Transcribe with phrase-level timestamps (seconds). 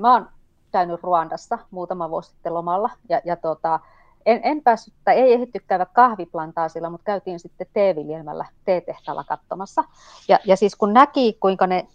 [0.00, 0.28] mä oon
[0.72, 3.80] käynyt Ruandassa muutama vuosi sitten lomalla, ja, ja tota,
[4.26, 9.84] en, en päässyt, tai ei ehditty käydä kahviplantaasilla, mutta käytiin sitten teeviljelmällä teetehtaalla katsomassa.
[10.28, 11.86] Ja, ja siis kun näki, kuinka ne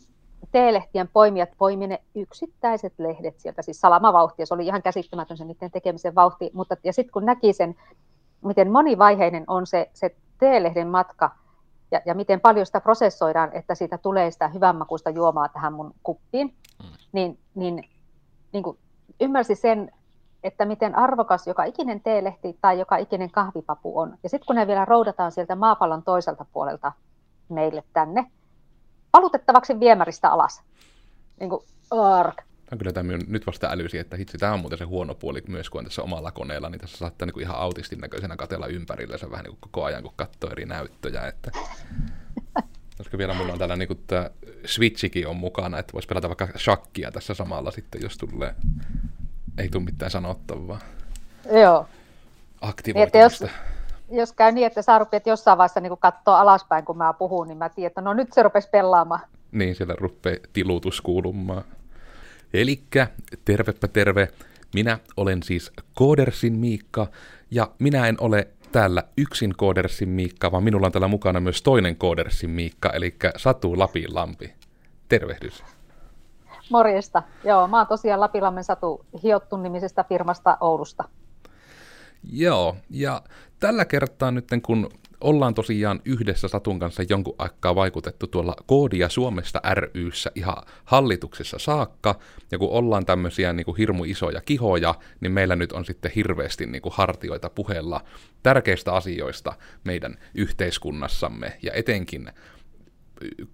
[0.51, 5.71] teelehtien poimijat poimi ne yksittäiset lehdet sieltä, siis salamavauhtia, se oli ihan käsittämätön se niiden
[5.71, 7.75] tekemisen vauhti, mutta ja sitten kun näki sen,
[8.41, 11.31] miten monivaiheinen on se, se teelehden matka,
[11.91, 16.47] ja, ja miten paljon sitä prosessoidaan, että siitä tulee sitä hyvänmakuista juomaa tähän mun kuppiin,
[16.83, 16.89] mm.
[17.11, 17.89] niin, niin,
[18.55, 18.77] niin kuin
[19.21, 19.91] ymmärsi sen,
[20.43, 24.17] että miten arvokas joka ikinen teelehti tai joka ikinen kahvipapu on.
[24.23, 26.91] Ja sitten kun ne vielä roudataan sieltä maapallon toiselta puolelta
[27.49, 28.31] meille tänne,
[29.13, 30.61] valutettavaksi viemäristä alas.
[31.39, 32.41] Niin kuin, ark.
[32.71, 35.69] On kyllä tämä nyt vasta älysi, että hitsi, tämä on muuten se huono puoli myös,
[35.69, 38.67] kun on tässä omalla koneella, niin tässä saattaa niin kuin ihan autistin näköisenä katella
[39.17, 41.27] se vähän niin kuin koko ajan, kun katsoo eri näyttöjä.
[41.27, 41.51] Että...
[42.97, 44.29] Koska vielä mulla on täällä niin kuin tämä
[44.65, 48.55] Switchikin on mukana, että voisi pelata vaikka shakkia tässä samalla sitten, jos tulee,
[49.57, 50.79] ei tule mitään sanottavaa.
[51.51, 51.87] Joo.
[52.61, 53.45] Aktivoitumista.
[53.45, 53.53] Jos,
[54.11, 57.57] jos käy niin, että sä rupeat jossain vaiheessa niin katsoa alaspäin, kun mä puhun, niin
[57.57, 59.21] mä tiedän, että no nyt se rupesi pelaamaan.
[59.51, 61.63] Niin, siellä rupeaa tilutus kuulumaan.
[62.53, 63.07] Elikkä,
[63.45, 64.27] tervepä terve.
[64.73, 67.07] Minä olen siis Koodersin Miikka,
[67.51, 71.95] ja minä en ole täällä yksin Koodersin Miikka, vaan minulla on täällä mukana myös toinen
[71.95, 74.53] Koodersin Miikka, eli Satu Lapinlampi.
[75.09, 75.63] Tervehdys.
[76.69, 77.23] Morjesta.
[77.43, 81.03] Joo, mä oon tosiaan Lapilammen Satu Hiottu nimisestä firmasta Oulusta.
[82.31, 83.21] Joo, ja
[83.59, 84.89] tällä kertaa nyt kun
[85.21, 89.61] ollaan tosiaan yhdessä Satun kanssa jonkun aikaa vaikutettu tuolla Koodia Suomesta
[89.93, 92.19] ryssä ihan hallituksessa saakka,
[92.51, 96.65] ja kun ollaan tämmöisiä niin kuin hirmu isoja kihoja, niin meillä nyt on sitten hirveästi
[96.65, 98.01] niin kuin hartioita puheella
[98.43, 102.31] tärkeistä asioista meidän yhteiskunnassamme, ja etenkin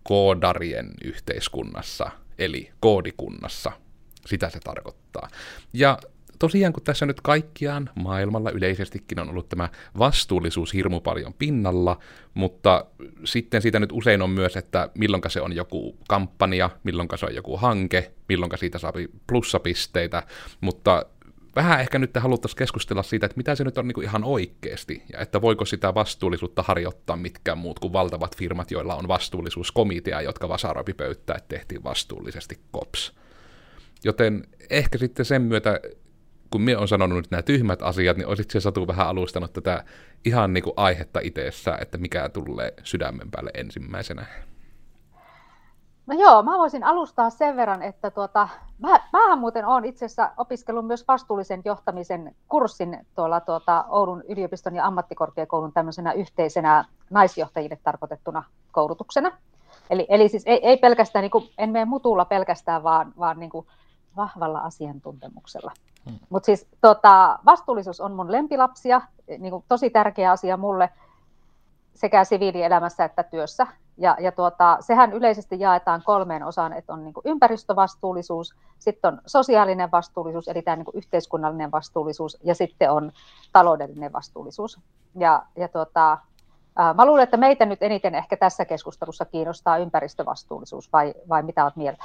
[0.03, 3.71] koodarien yhteiskunnassa, eli koodikunnassa.
[4.25, 5.27] Sitä se tarkoittaa.
[5.73, 5.97] Ja
[6.41, 11.99] tosiaan kun tässä nyt kaikkiaan maailmalla yleisestikin on ollut tämä vastuullisuus hirmu paljon pinnalla,
[12.33, 12.85] mutta
[13.23, 17.35] sitten siitä nyt usein on myös, että milloinka se on joku kampanja, milloinka se on
[17.35, 18.93] joku hanke, milloinka siitä saa
[19.27, 20.23] plussapisteitä,
[20.61, 21.05] mutta
[21.55, 25.03] vähän ehkä nyt haluttaisiin keskustella siitä, että mitä se nyt on niin kuin ihan oikeasti,
[25.13, 30.49] ja että voiko sitä vastuullisuutta harjoittaa mitkään muut kuin valtavat firmat, joilla on vastuullisuuskomitea, jotka
[30.49, 33.13] vasaroipi pöyttää, että tehtiin vastuullisesti kops.
[34.03, 35.79] Joten ehkä sitten sen myötä
[36.51, 39.83] kun minä olen sanonut nyt nämä tyhmät asiat, niin olisit se Satu vähän alustanut tätä
[40.25, 44.25] ihan niin kuin aihetta itsessä, että mikä tulee sydämen päälle ensimmäisenä?
[46.07, 50.31] No joo, mä voisin alustaa sen verran, että tuota, mä, mähän muuten olen itse asiassa
[50.37, 58.43] opiskellut myös vastuullisen johtamisen kurssin tuolla tuota, Oulun yliopiston ja ammattikorkeakoulun tämmöisenä yhteisenä naisjohtajille tarkoitettuna
[58.71, 59.31] koulutuksena.
[59.89, 63.49] Eli, eli siis ei, ei pelkästään, niin kuin, en mene mutulla pelkästään, vaan, vaan niin
[63.49, 63.67] kuin
[64.17, 65.71] vahvalla asiantuntemuksella.
[66.29, 70.89] Mutta siis tota, vastuullisuus on mun lempilapsia, niin kuin tosi tärkeä asia mulle
[71.93, 73.67] sekä siviilielämässä että työssä.
[73.97, 79.21] Ja, ja tuota, sehän yleisesti jaetaan kolmeen osaan, että on niin kuin ympäristövastuullisuus, sitten on
[79.25, 83.11] sosiaalinen vastuullisuus, eli tämä niin kuin yhteiskunnallinen vastuullisuus, ja sitten on
[83.53, 84.79] taloudellinen vastuullisuus.
[85.15, 86.17] Ja, ja tuota,
[86.95, 91.75] mä luulen, että meitä nyt eniten ehkä tässä keskustelussa kiinnostaa ympäristövastuullisuus, vai, vai mitä olet
[91.75, 92.03] mieltä?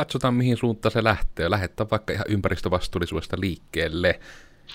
[0.00, 1.50] Katsotaan mihin suuntaan se lähtee.
[1.50, 4.20] Lähettää vaikka ihan ympäristövastuullisuudesta liikkeelle,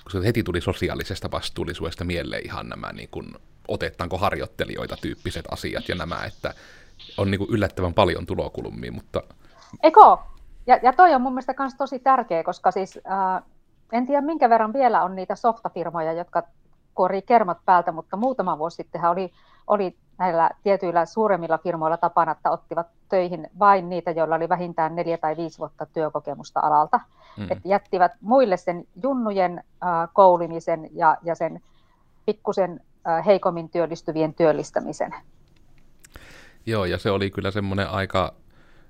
[0.03, 3.35] koska heti tuli sosiaalisesta vastuullisuudesta mieleen ihan nämä niin kuin,
[3.67, 6.53] otetaanko harjoittelijoita tyyppiset asiat ja nämä, että
[7.17, 9.23] on niin kuin yllättävän paljon tulokulmia, mutta...
[9.83, 10.23] Eko,
[10.67, 13.43] ja, ja toi on mun mielestä myös tosi tärkeä, koska siis äh,
[13.91, 16.43] en tiedä minkä verran vielä on niitä softafirmoja, jotka
[16.95, 19.33] kuorii kermat päältä, mutta muutama vuosi sitten oli,
[19.67, 25.17] oli näillä tietyillä suuremmilla firmoilla tapana, että ottivat töihin vain niitä, joilla oli vähintään neljä
[25.17, 26.99] tai viisi vuotta työkokemusta alalta.
[27.37, 27.47] Mm.
[27.49, 31.61] Et jättivät muille sen junnujen äh, koulimisen ja, ja sen
[32.25, 35.15] pikkusen äh, heikommin työllistyvien työllistämisen.
[36.65, 38.33] Joo, ja se oli kyllä semmoinen aika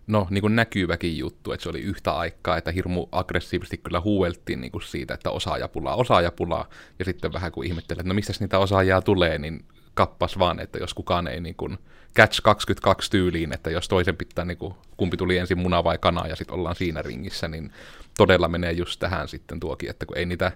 [0.08, 4.62] no, niin kuin näkyväkin juttu, että se oli yhtä aikaa, että hirmu aggressiivisesti kyllä huueltiin
[4.62, 6.70] niin kuin siitä, että osaajapulaa, osaajapulaa,
[7.00, 10.78] ja sitten vähän kun ihmettelee, että no mistä niitä osaajaa tulee, niin kappas vaan, että
[10.78, 11.78] jos kukaan ei niin kuin
[12.16, 16.28] catch 22 tyyliin, että jos toisen pitää, niin kuin, kumpi tuli ensin muna vai kana,
[16.28, 17.72] ja sitten ollaan siinä ringissä, niin
[18.18, 20.52] todella menee just tähän sitten tuokin, että kun ei niitä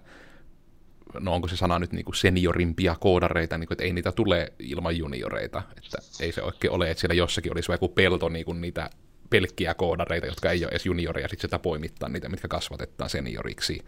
[1.19, 4.53] no onko se sana nyt niin kuin seniorimpia koodareita, niin kuin, että ei niitä tule
[4.59, 8.61] ilman junioreita, että ei se oikein ole, että siellä jossakin olisi joku pelto niin kuin
[8.61, 8.89] niitä
[9.29, 13.85] pelkkiä koodareita, jotka ei ole edes junioreja, sitten sitä poimittaa niitä, mitkä kasvatetaan senioriksi,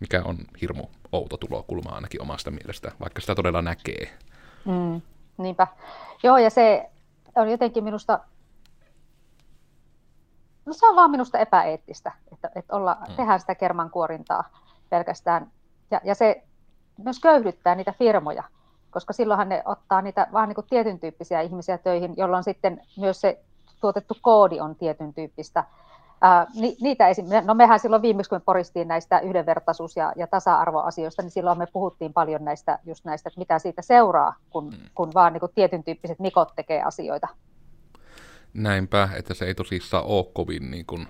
[0.00, 0.82] mikä on hirmu
[1.12, 4.10] outo tulokulma ainakin omasta mielestä, vaikka sitä todella näkee.
[4.64, 5.02] Mm,
[5.38, 5.66] niinpä.
[6.22, 6.90] Joo, ja se
[7.34, 8.20] on jotenkin minusta
[10.66, 13.16] No se on vaan minusta epäeettistä, että, että olla, hmm.
[13.16, 14.44] tehdään sitä kermankuorintaa
[14.90, 15.50] pelkästään.
[15.90, 16.42] Ja, ja se
[16.98, 18.44] myös köyhdyttää niitä firmoja,
[18.90, 23.20] koska silloinhan ne ottaa niitä vaan niin kuin tietyn tyyppisiä ihmisiä töihin, jolloin sitten myös
[23.20, 23.44] se
[23.82, 25.64] tuotettu koodi on tietyn tyyppistä.
[26.20, 27.26] Ää, ni, niitä esim...
[27.44, 31.66] no mehän silloin viimeksi, kun me poristiin näistä yhdenvertaisuus- ja, ja tasa-arvoasioista, niin silloin me
[31.66, 34.82] puhuttiin paljon näistä, just näistä, että mitä siitä seuraa, kun, hmm.
[34.94, 37.28] kun vaan niin kuin tietyn tyyppiset mikot tekee asioita.
[38.54, 41.06] Näinpä, että se ei tosissaan ole kovin niin kuin,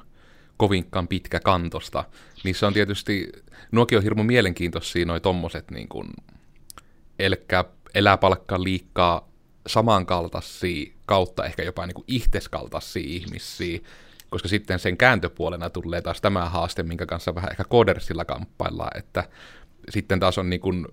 [0.56, 2.04] kovinkaan pitkä kantosta.
[2.44, 3.32] Niissä on tietysti,
[3.72, 6.08] nuokin on hirmu mielenkiintoisia noi tommoset niin kuin,
[7.18, 7.64] elkä
[7.94, 9.28] eläpalkka liikkaa
[9.66, 13.80] samankaltaisia kautta ehkä jopa niin kuin ihteskaltaisia ihmisiä,
[14.30, 19.24] koska sitten sen kääntöpuolena tulee taas tämä haaste, minkä kanssa vähän ehkä koodersilla kamppaillaan, että
[19.88, 20.86] sitten taas on niin kuin,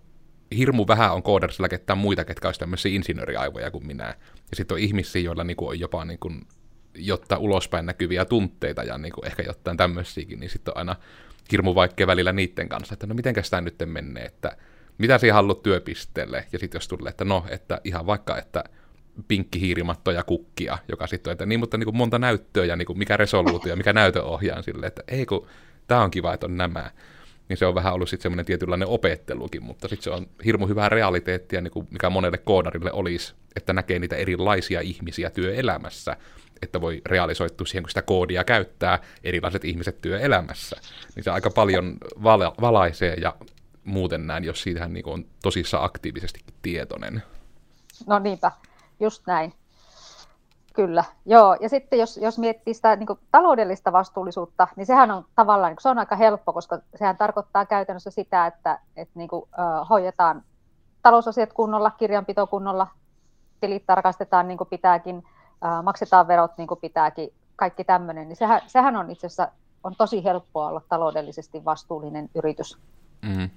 [0.57, 4.15] hirmu vähän on koodersilla ketään muita, ketkä olisi tämmöisiä insinööriaivoja kuin minä.
[4.49, 6.47] Ja sitten on ihmisiä, joilla niin kuin on jopa niin kuin,
[6.95, 10.95] jotta ulospäin näkyviä tunteita ja niin kuin ehkä jotain tämmöisiäkin, niin sitten on aina
[11.51, 14.57] hirmu vaikea välillä niiden kanssa, että no mitenkäs tämä nyt menee, että
[14.99, 18.63] mitä sinä haluat työpisteelle, ja sitten jos tulee, että no, että ihan vaikka, että
[19.27, 22.85] pinkkihiirimatto ja kukkia, joka sitten on, että niin, mutta niin kuin monta näyttöä ja niin
[22.85, 25.47] kuin mikä resoluutio mikä näytöohjaan sille, että ei kun
[25.87, 26.91] tämä on kiva, että on nämä.
[27.49, 30.89] Niin se on vähän ollut sitten semmoinen tietynlainen opettelukin, mutta sitten se on hirmu hyvää
[30.89, 36.17] realiteettia, niin kuin mikä monelle koodarille olisi, että näkee niitä erilaisia ihmisiä työelämässä,
[36.61, 40.75] että voi realisoitua siihen, kun sitä koodia käyttää erilaiset ihmiset työelämässä.
[41.15, 43.35] Niin se aika paljon vala- valaisee ja
[43.89, 47.23] muuten näin, jos siitähän niin on tosissaan aktiivisestikin tietoinen.
[48.07, 48.51] No niinpä,
[48.99, 49.53] just näin.
[50.73, 51.57] Kyllä, joo.
[51.61, 55.89] Ja sitten jos, jos miettii sitä niin kuin taloudellista vastuullisuutta, niin sehän on tavallaan, se
[55.89, 60.43] on aika helppo, koska sehän tarkoittaa käytännössä sitä, että, että niin kuin, uh, hoidetaan
[61.01, 62.87] talousasiat kunnolla, kirjanpito kunnolla,
[63.61, 68.61] tilit tarkastetaan niin kuin pitääkin, uh, maksetaan verot niin kuin pitääkin, kaikki tämmöinen, niin sehän,
[68.67, 69.51] sehän on itse asiassa
[69.83, 72.77] on tosi helppoa olla taloudellisesti vastuullinen yritys.
[73.21, 73.49] Mm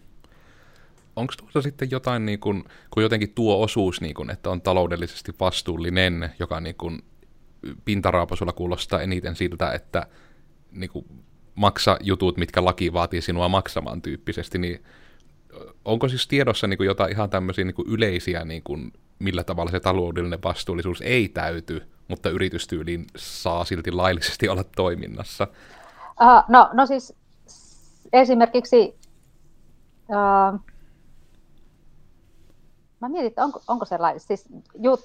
[1.16, 5.32] onko tuossa sitten jotain, niin kun, kun jotenkin tuo osuus, niin kun, että on taloudellisesti
[5.40, 7.02] vastuullinen, joka niin kun,
[7.84, 10.06] pintaraapasulla kuulostaa eniten siltä, että
[10.72, 11.04] niin kun,
[11.54, 14.84] maksa jutut, mitkä laki vaatii sinua maksamaan tyyppisesti, niin
[15.84, 20.42] onko siis tiedossa niin jotain ihan tämmöisiä niin yleisiä, niin kun, millä tavalla se taloudellinen
[20.44, 25.48] vastuullisuus ei täyty, mutta yritystyyliin saa silti laillisesti olla toiminnassa?
[26.20, 27.14] Uh, no, no siis
[28.12, 28.94] esimerkiksi
[30.08, 30.60] uh,
[33.02, 34.48] Mä mietin, onko, onko sellainen, siis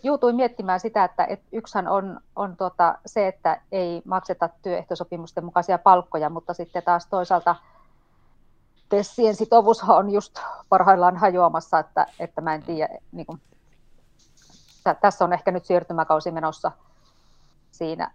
[0.03, 5.77] juutuin miettimään sitä, että et yksihän on, on tuota, se, että ei makseta työehtosopimusten mukaisia
[5.77, 7.55] palkkoja, mutta sitten taas toisaalta
[8.89, 10.39] Tessien sitovuus on just
[10.69, 13.41] parhaillaan hajoamassa, että, että mä en tiedä, niin kuin,
[15.01, 16.71] tässä on ehkä nyt siirtymäkausi menossa
[17.71, 18.11] siinä.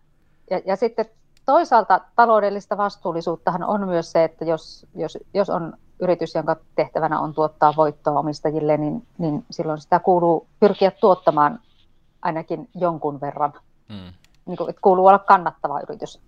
[0.50, 1.06] Ja, ja sitten
[1.46, 7.34] toisaalta taloudellista vastuullisuuttahan on myös se, että jos, jos, jos on yritys, jonka tehtävänä on
[7.34, 11.60] tuottaa voittoa omistajille, niin, niin silloin sitä kuuluu pyrkiä tuottamaan
[12.22, 13.52] ainakin jonkun verran.
[13.88, 14.12] Mm.
[14.46, 16.20] Niin kuin, että kuuluu olla kannattava yritys.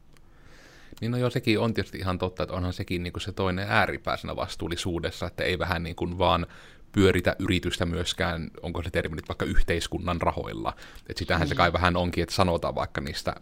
[1.00, 3.66] Niin no joo, sekin on tietysti ihan totta, että onhan sekin niin kuin se toinen
[3.68, 6.46] ääripääsenä vastuullisuudessa, että ei vähän niin kuin vaan
[6.92, 10.72] pyöritä yritystä myöskään, onko se termi nyt vaikka yhteiskunnan rahoilla.
[11.08, 11.48] Että sitähän mm.
[11.48, 13.34] se kai vähän onkin, että sanotaan vaikka niistä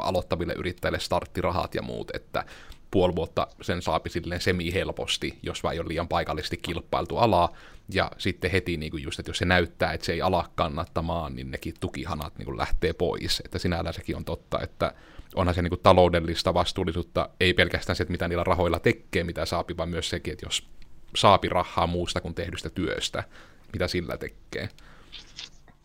[0.00, 2.44] aloittaville yrittäjille starttirahat ja muut, että
[2.92, 7.52] puoli vuotta sen saapi silleen semi-helposti, jos vai on liian paikallisesti kilpailtu alaa,
[7.94, 11.36] ja sitten heti niin kuin just, että jos se näyttää, että se ei ala kannattamaan,
[11.36, 14.94] niin nekin tukihanat niin kuin lähtee pois, että sinällään sekin on totta, että
[15.34, 19.46] onhan se niin kuin taloudellista vastuullisuutta, ei pelkästään se, että mitä niillä rahoilla tekee, mitä
[19.46, 20.68] saapi, vaan myös sekin, että jos
[21.16, 23.24] saapi rahaa muusta kuin tehdystä työstä,
[23.72, 24.68] mitä sillä tekee.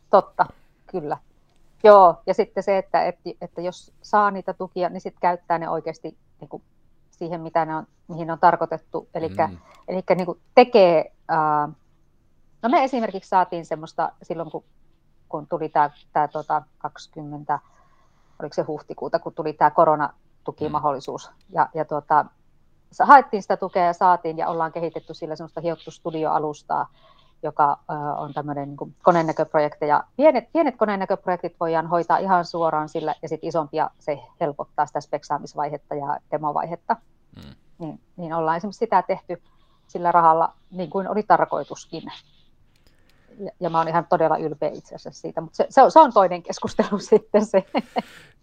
[0.09, 0.45] Totta,
[0.91, 1.17] kyllä.
[1.83, 5.69] Joo, ja sitten se, että, että, että jos saa niitä tukia, niin sitten käyttää ne
[5.69, 6.63] oikeasti niin kuin
[7.17, 9.09] siihen, mitä ne on, mihin ne on tarkoitettu.
[9.13, 9.57] Eli mm.
[10.15, 11.73] niin kuin tekee, uh,
[12.61, 14.63] no me esimerkiksi saatiin semmoista silloin, kun,
[15.29, 17.59] kun tuli tämä, tämä tota 20,
[18.39, 21.29] oliko se huhtikuuta, kun tuli tämä koronatukimahdollisuus.
[21.29, 21.35] Mm.
[21.49, 22.25] Ja, ja tuota,
[22.99, 26.89] haettiin sitä tukea ja saatiin ja ollaan kehitetty sillä semmoista hiottu studioalustaa,
[27.43, 27.79] joka
[28.17, 29.85] on tämmöinen niin koneennäköprojekti.
[30.15, 35.95] pienet, pienet koneennäköprojektit voidaan hoitaa ihan suoraan sillä, ja sitten isompia se helpottaa sitä speksaamisvaihetta
[35.95, 36.95] ja demovaihetta.
[37.35, 37.55] Mm.
[37.79, 39.41] Niin, niin ollaan esimerkiksi sitä tehty
[39.87, 42.03] sillä rahalla niin kuin oli tarkoituskin.
[43.39, 45.99] Ja, ja mä oon ihan todella ylpeä itse asiassa siitä, mutta se, se, on, se
[45.99, 47.63] on toinen keskustelu sitten se.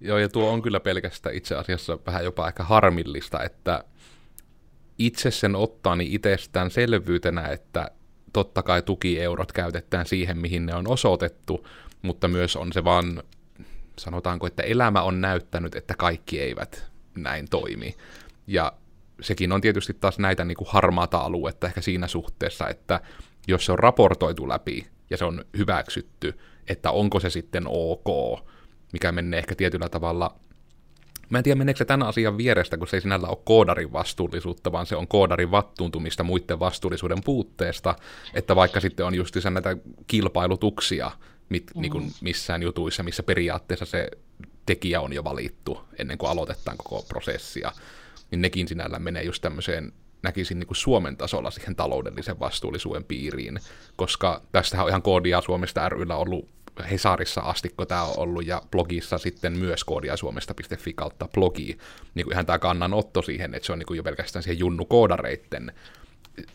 [0.01, 3.85] Joo, ja tuo on kyllä pelkästään itse asiassa vähän jopa aika harmillista, että
[4.99, 7.91] itse sen ottaa niin itsestään selvyytenä, että
[8.35, 11.67] totta kai tukieurot käytetään siihen, mihin ne on osoitettu,
[12.03, 13.23] mutta myös on se vaan,
[13.99, 17.95] sanotaanko, että elämä on näyttänyt, että kaikki eivät näin toimii.
[18.47, 18.73] Ja
[19.21, 23.01] sekin on tietysti taas näitä niin kuin harmaata aluetta ehkä siinä suhteessa, että
[23.49, 26.39] jos se on raportoitu läpi ja se on hyväksytty,
[26.69, 28.41] että onko se sitten ok,
[28.93, 30.37] mikä menee ehkä tietyllä tavalla
[31.31, 34.73] Mä en tiedä, meneekö se tämän asian vierestä, kun se ei sinällä ole koodarin vastuullisuutta,
[34.73, 37.95] vaan se on koodarin vattuuntumista muiden vastuullisuuden puutteesta,
[38.35, 39.77] että vaikka sitten on just näitä
[40.07, 41.11] kilpailutuksia
[41.49, 41.81] mit, mm.
[41.81, 44.11] niin kuin missään jutuissa, missä periaatteessa se
[44.67, 47.73] tekijä on jo valittu ennen kuin aloitetaan koko prosessia,
[48.31, 53.61] niin nekin sinällä menee just tämmöiseen näkisin niin kuin Suomen tasolla siihen taloudellisen vastuullisuuden piiriin,
[53.97, 56.49] koska tästähän on ihan koodia Suomesta ryllä ollut
[56.91, 61.79] Hesarissa asti, kun tämä on ollut, ja blogissa sitten myös koodiasuomesta.fi kautta blogi,
[62.15, 64.85] niin kuin ihan tämä kannanotto siihen, että se on niin kuin jo pelkästään siihen junnu
[64.85, 65.73] koodareitten,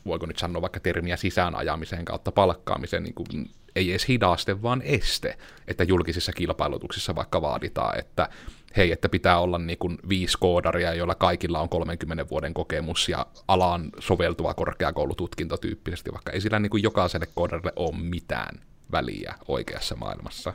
[0.06, 4.82] voiko nyt sanoa vaikka termiä sisään ajamiseen kautta palkkaamiseen, niin kuin ei edes hidaste, vaan
[4.82, 8.30] este, että julkisissa kilpailutuksissa vaikka vaaditaan, että
[8.78, 13.26] hei, että pitää olla niin kuin viisi koodaria, joilla kaikilla on 30 vuoden kokemus ja
[13.48, 18.60] alaan soveltuva korkeakoulututkinto tyyppisesti, vaikka ei sillä niin kuin jokaiselle koodarille ole mitään
[18.92, 20.54] väliä oikeassa maailmassa.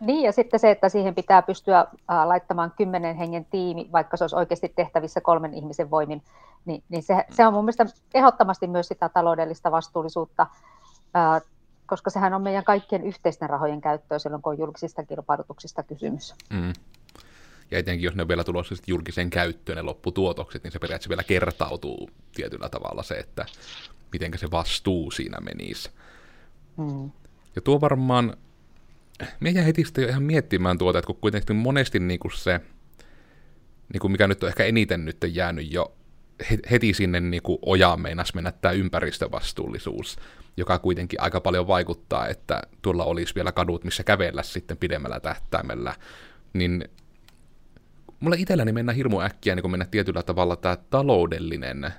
[0.00, 1.86] Niin, ja sitten se, että siihen pitää pystyä
[2.24, 6.22] laittamaan kymmenen hengen tiimi, vaikka se olisi oikeasti tehtävissä kolmen ihmisen voimin,
[6.64, 10.46] niin, niin se, se on mun mielestä ehdottomasti myös sitä taloudellista vastuullisuutta,
[11.86, 16.34] koska sehän on meidän kaikkien yhteisten rahojen käyttöä silloin, kun on julkisista kilpailutuksista kysymys.
[16.50, 16.72] Mm.
[17.70, 21.22] Ja etenkin, jos ne on vielä tulossa julkiseen käyttöön ne lopputuotokset, niin se periaatteessa vielä
[21.22, 23.46] kertautuu tietyllä tavalla se, että
[24.12, 25.90] miten se vastuu siinä menisi.
[26.76, 27.10] Mm.
[27.56, 28.36] Ja tuo varmaan,
[29.40, 32.60] me jää heti sitten jo ihan miettimään tuota, että kun kuitenkin monesti niin kuin se,
[33.92, 35.94] niin kuin mikä nyt on ehkä eniten nyt jäänyt jo
[36.70, 40.16] heti sinne niin kuin ojaan meinas mennä tämä ympäristövastuullisuus,
[40.56, 45.94] joka kuitenkin aika paljon vaikuttaa, että tuolla olisi vielä kadut, missä kävellä sitten pidemmällä tähtäimellä,
[46.52, 46.84] niin
[48.20, 51.90] mulle itselläni mennään hirmu äkkiä niin mennä tietyllä tavalla tämä taloudellinen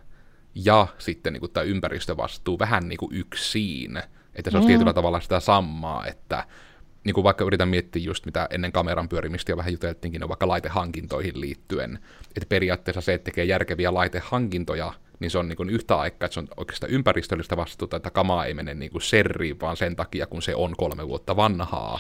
[0.56, 4.02] ja sitten niin kuin tämä ympäristövastuu vähän niin kuin yksin,
[4.36, 4.72] että se olisi mm.
[4.72, 6.44] tietyllä tavalla sitä samaa, että
[7.04, 10.48] niin kuin vaikka yritän miettiä just mitä ennen kameran pyörimistä jo vähän juteltiinkin, on vaikka
[10.48, 15.96] laitehankintoihin liittyen, että periaatteessa se, että tekee järkeviä laitehankintoja, niin se on niin kuin yhtä
[15.96, 19.78] aikaa, että se on oikeastaan ympäristöllistä vastuuta, että kamaa ei mene niin kuin serriin, vaan
[19.78, 22.00] sen takia, kun se on kolme vuotta vanhaa,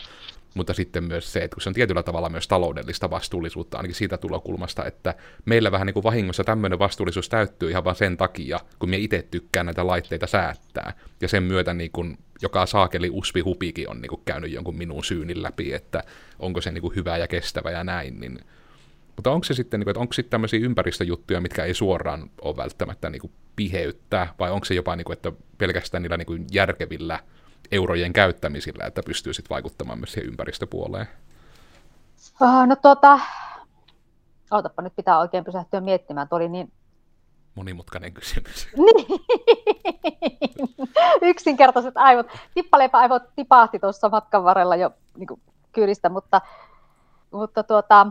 [0.53, 4.17] mutta sitten myös se, että kun se on tietyllä tavalla myös taloudellista vastuullisuutta, ainakin siitä
[4.17, 8.89] tulokulmasta, että meillä vähän niin kuin vahingossa tämmöinen vastuullisuus täyttyy ihan vain sen takia, kun
[8.89, 13.89] me itse tykkään näitä laitteita säättää, ja sen myötä niin kuin joka saakeli uspi hupikin
[13.89, 16.03] on niin kuin käynyt jonkun minun syynin läpi, että
[16.39, 18.39] onko se niin kuin hyvä ja kestävä ja näin, niin
[19.15, 23.09] mutta onko se sitten, niin että onko sitten tämmöisiä ympäristöjuttuja, mitkä ei suoraan ole välttämättä
[23.09, 27.19] niin kuin piheyttää, vai onko se jopa, niin kuin, että pelkästään niillä niin kuin järkevillä
[27.71, 31.07] eurojen käyttämisillä, että pystyy sitten vaikuttamaan myös siihen ympäristöpuoleen?
[32.41, 33.19] Uh, no tuota,
[34.51, 36.71] ootapa nyt pitää oikein pysähtyä miettimään, tuo oli niin
[37.55, 38.67] monimutkainen kysymys.
[38.77, 39.19] Niin.
[41.21, 42.27] Yksinkertaiset aivot.
[42.53, 45.41] Tippaleipä-aivot tipahti tuossa matkan varrella jo niin kuin
[45.71, 46.41] kyydistä, mutta,
[47.31, 48.07] mutta tuota,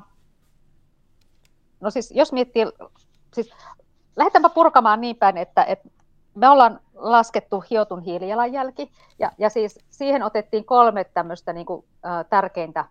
[1.81, 2.67] no siis jos miettii,
[3.35, 3.51] siis
[4.17, 5.89] lähdetäänpä purkamaan niin päin, että, että
[6.35, 12.25] me ollaan laskettu hiotun hiilijalanjälki, ja, ja siis siihen otettiin kolme tämmöistä niin kuin, ä,
[12.25, 12.85] tärkeintä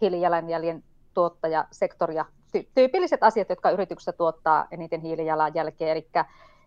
[0.00, 2.24] hiilijalanjäljen tuottajasektoria,
[2.56, 6.08] ty- tyypilliset asiat, jotka yrityksessä tuottaa eniten hiilijalanjälkeä, eli,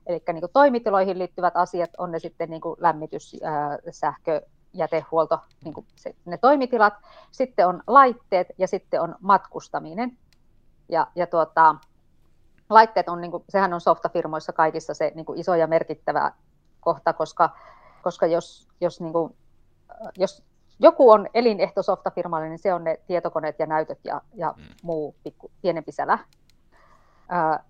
[0.05, 4.41] eli niin kuin toimitiloihin liittyvät asiat, on ne sitten niin kuin lämmitys, ä, sähkö,
[4.73, 6.93] jätehuolto, niin kuin se, ne toimitilat,
[7.31, 10.17] sitten on laitteet ja sitten on matkustaminen.
[10.89, 11.75] Ja, ja tuota,
[12.69, 16.31] laitteet on, niin kuin, sehän on softafirmoissa kaikissa se niin kuin iso ja merkittävä
[16.79, 17.49] kohta, koska,
[18.01, 19.35] koska jos, jos, niin kuin,
[20.17, 20.43] jos
[20.79, 24.63] joku on elinehto softafirmalle, niin se on ne tietokoneet ja näytöt ja, ja mm.
[24.83, 26.19] muu pikku, pienempi sälä.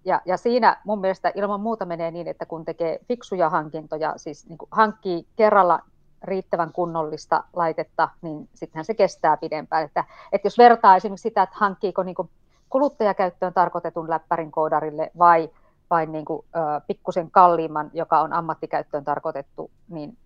[0.06, 4.48] Ja, ja siinä mun mielestä ilman muuta menee niin, että kun tekee fiksuja hankintoja, siis
[4.50, 5.80] niin kuin hankkii kerralla
[6.24, 9.84] riittävän kunnollista laitetta, niin sittenhän se kestää pidempään.
[9.84, 12.30] Että, että jos vertaa esimerkiksi sitä, että hankkiiko niin kuin
[12.70, 15.50] kuluttajakäyttöön tarkoitetun läppärin koodarille vai,
[15.90, 20.18] vai niin kuin, ö, pikkusen kalliimman, joka on ammattikäyttöön tarkoitettu, niin,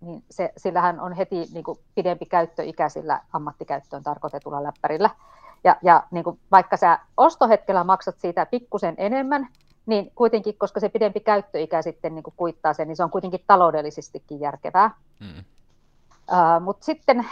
[0.00, 5.10] niin se, sillähän on heti niin kuin pidempi käyttöikä sillä ammattikäyttöön tarkoitetulla läppärillä.
[5.64, 9.48] Ja, ja niin kuin vaikka sä ostohetkellä maksat siitä pikkusen enemmän,
[9.86, 13.44] niin kuitenkin, koska se pidempi käyttöikä sitten niin kuin kuittaa sen, niin se on kuitenkin
[13.46, 14.90] taloudellisestikin järkevää.
[15.20, 15.44] Mm.
[16.30, 17.26] Uh, Mutta sitten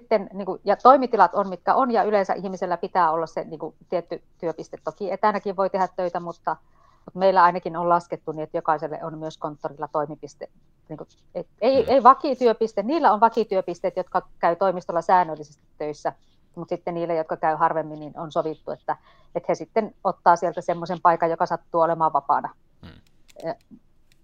[0.00, 3.58] sitten, niin kuin, ja toimitilat on mitkä on, ja yleensä ihmisellä pitää olla se niin
[3.58, 4.78] kuin, tietty työpiste.
[4.84, 6.56] Toki etänäkin voi tehdä töitä, mutta,
[7.04, 10.48] mutta meillä ainakin on laskettu niin, että jokaiselle on myös konttorilla toimipiste.
[10.88, 16.12] Niin kuin, et, ei, ei vakityöpiste, niillä on vakityöpisteet, jotka käy toimistolla säännöllisesti töissä,
[16.54, 18.96] mutta sitten niille, jotka käy harvemmin, niin on sovittu, että,
[19.34, 22.54] että he sitten ottaa sieltä semmoisen paikan, joka sattuu olemaan vapaana.
[22.86, 23.54] Hmm.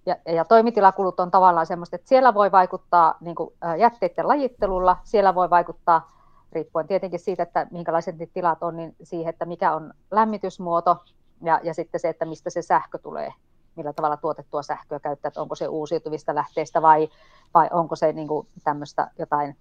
[0.06, 5.34] Ja, ja, toimitilakulut on tavallaan semmoista, että siellä voi vaikuttaa niin kuin jätteiden lajittelulla, siellä
[5.34, 6.10] voi vaikuttaa
[6.52, 11.04] riippuen tietenkin siitä, että minkälaiset ne tilat on, niin siihen, että mikä on lämmitysmuoto
[11.42, 13.32] ja, ja sitten se, että mistä se sähkö tulee,
[13.76, 17.08] millä tavalla tuotettua sähköä käyttää, että onko se uusiutuvista lähteistä vai,
[17.54, 19.56] vai onko se niin kuin tämmöistä jotain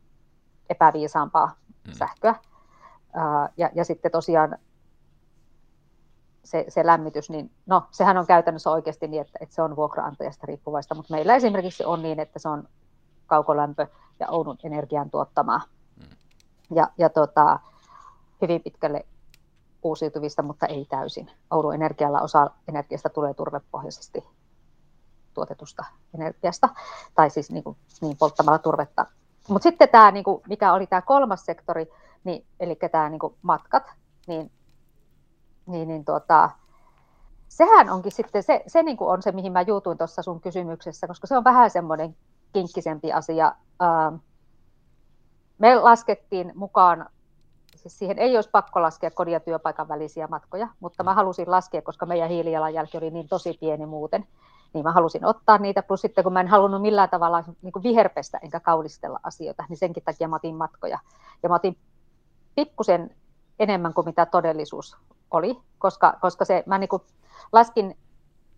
[0.70, 1.56] epäviisaampaa
[1.88, 1.94] mm.
[1.94, 2.36] sähköä.
[3.58, 4.58] Ja, ja sitten tosiaan
[6.44, 10.48] se, se lämmitys, niin no, sehän on käytännössä oikeasti niin, että, että se on vuokraantajasta
[10.48, 12.68] riippuvaista, mutta meillä esimerkiksi on niin, että se on
[13.28, 13.88] kaukolämpö
[14.20, 15.62] ja Oulun energian tuottamaa.
[15.98, 16.18] Mm.
[16.76, 17.60] Ja, ja tota,
[18.42, 19.06] hyvin pitkälle
[19.84, 21.32] uusiutuvista, mutta ei täysin.
[21.52, 24.24] Oulun energialla osa energiasta tulee turvepohjaisesti
[25.34, 25.86] tuotetusta
[26.16, 26.70] energiasta,
[27.16, 29.06] tai siis niin, kuin, niin polttamalla turvetta.
[29.48, 31.92] Mutta sitten tämä, niin kuin, mikä oli tämä kolmas sektori,
[32.24, 33.84] niin, eli tämä niin kuin matkat,
[34.28, 34.52] niin,
[35.66, 36.50] niin, niin tuota,
[37.48, 41.08] sehän onkin sitten, se, se niin kuin on se, mihin mä juutuin tuossa sun kysymyksessä,
[41.08, 42.16] koska se on vähän semmoinen
[42.54, 43.56] kinkkisempi asia.
[43.82, 44.16] Ähm,
[45.58, 47.10] me laskettiin mukaan,
[47.76, 51.82] siis siihen ei olisi pakko laskea kodin ja työpaikan välisiä matkoja, mutta mä halusin laskea,
[51.82, 54.28] koska meidän hiilijalanjälki oli niin tosi pieni muuten,
[54.74, 57.84] niin mä halusin ottaa niitä, plus sitten kun mä en halunnut millään tavalla niin kuin
[57.84, 61.00] viherpestä enkä kaulistella asioita, niin senkin takia mä otin matkoja.
[61.44, 61.78] Ja mä otin
[62.56, 63.16] pikkusen
[63.60, 64.98] enemmän kuin mitä todellisuus
[65.34, 67.02] oli, koska, koska se, mä niin kuin
[67.52, 67.98] laskin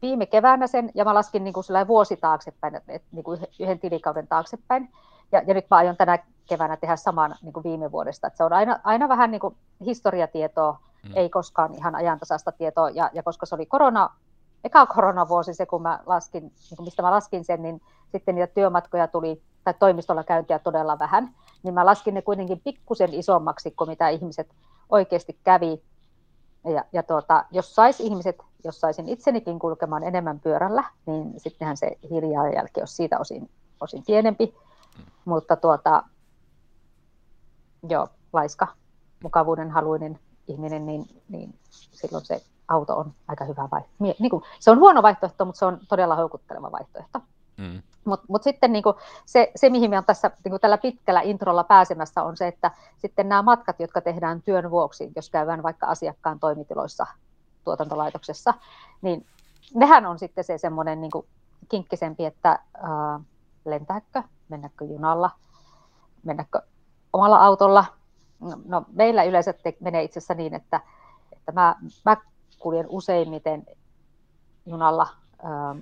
[0.02, 4.28] viime keväänä sen, ja mä laskin niin kuin vuosi taaksepäin, että niin kuin yhden tilikauden
[4.28, 4.90] taaksepäin,
[5.32, 8.28] ja, ja nyt mä aion tänä keväänä tehdä saman niin kuin viime vuodesta.
[8.28, 9.56] että se on aina, aina vähän niin kuin
[9.86, 11.12] historiatietoa, mm.
[11.16, 14.10] ei koskaan ihan ajantasasta tietoa, ja, ja koska se oli korona,
[14.64, 18.54] eka koronavuosi se, kun mä laskin, niin kuin mistä mä laskin sen, niin sitten niitä
[18.54, 21.30] työmatkoja tuli, tai toimistolla käyntiä todella vähän,
[21.64, 24.48] niin mä laskin ne kuitenkin pikkusen isommaksi kuin mitä ihmiset
[24.90, 25.82] oikeasti kävi.
[26.66, 31.98] Ja, ja tuota, jos sais ihmiset, jos saisin itsenikin kulkemaan enemmän pyörällä, niin sittenhän se
[32.10, 33.50] hiilijalanjälki olisi siitä osin,
[33.82, 34.46] osin pienempi.
[34.98, 35.04] Mm.
[35.26, 36.04] Mutta tuota,
[37.90, 38.68] joo, laiska,
[39.24, 44.16] mukavuuden haluinen ihminen, niin, niin silloin se auto on aika hyvä vaihtoehto.
[44.20, 47.20] Niin kuin, se on huono vaihtoehto, mutta se on todella houkutteleva vaihtoehto.
[47.58, 47.82] Mm.
[48.06, 51.22] Mutta mut sitten niin kuin se, se, mihin me on tässä niin kuin tällä pitkällä
[51.22, 55.88] introlla pääsemässä, on se, että sitten nämä matkat, jotka tehdään työn vuoksi, jos käydään vaikka
[55.88, 57.06] asiakkaan toimitiloissa
[57.64, 58.54] tuotantolaitoksessa,
[59.02, 59.26] niin
[59.74, 61.12] nehän on sitten se semmoinen niin
[61.70, 63.26] kinkkisempi, että äh,
[63.66, 65.32] lentääkö, mennäkö junalla,
[66.24, 66.62] mennäkö
[67.14, 67.86] omalla autolla.
[68.40, 70.82] No, no meillä yleensä te, menee itse asiassa niin, että,
[71.32, 72.18] että mä, mä
[72.60, 73.66] kuljen useimmiten
[74.66, 75.08] junalla.
[75.46, 75.80] Ähm,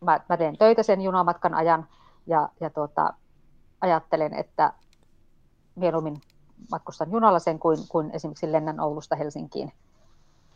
[0.00, 1.86] mä, mä teen töitä sen junamatkan ajan
[2.26, 3.14] ja, ja tuota,
[3.80, 4.72] ajattelen, että
[5.74, 6.20] mieluummin
[6.70, 9.72] matkustan junalla sen kuin, kuin esimerkiksi lennän Oulusta Helsinkiin.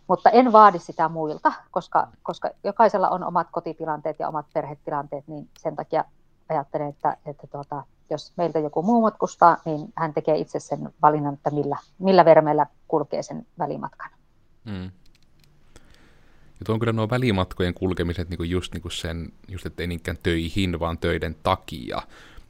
[0.09, 5.49] Mutta en vaadi sitä muilta, koska, koska jokaisella on omat kotitilanteet ja omat perhetilanteet, niin
[5.59, 6.05] sen takia
[6.49, 11.35] ajattelen, että, että tuota, jos meiltä joku muu matkustaa, niin hän tekee itse sen valinnan,
[11.35, 14.11] että millä, millä vermeillä kulkee sen välimatkan.
[14.65, 14.91] Mm.
[16.65, 20.19] Tuo on kyllä nuo välimatkojen kulkemiset niin kuin just niin kuin sen, just ettei niinkään
[20.23, 22.03] töihin, vaan töiden takia.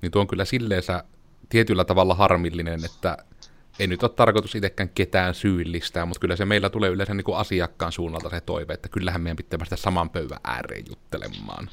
[0.02, 1.04] Niin tuo on kyllä silleensä
[1.48, 3.18] tietyllä tavalla harmillinen, että
[3.78, 7.36] ei nyt ole tarkoitus itsekään ketään syyllistää, mutta kyllä se meillä tulee yleensä niin kuin
[7.36, 11.70] asiakkaan suunnalta se toive, että kyllähän meidän pitää päästä saman pöydän ääreen juttelemaan.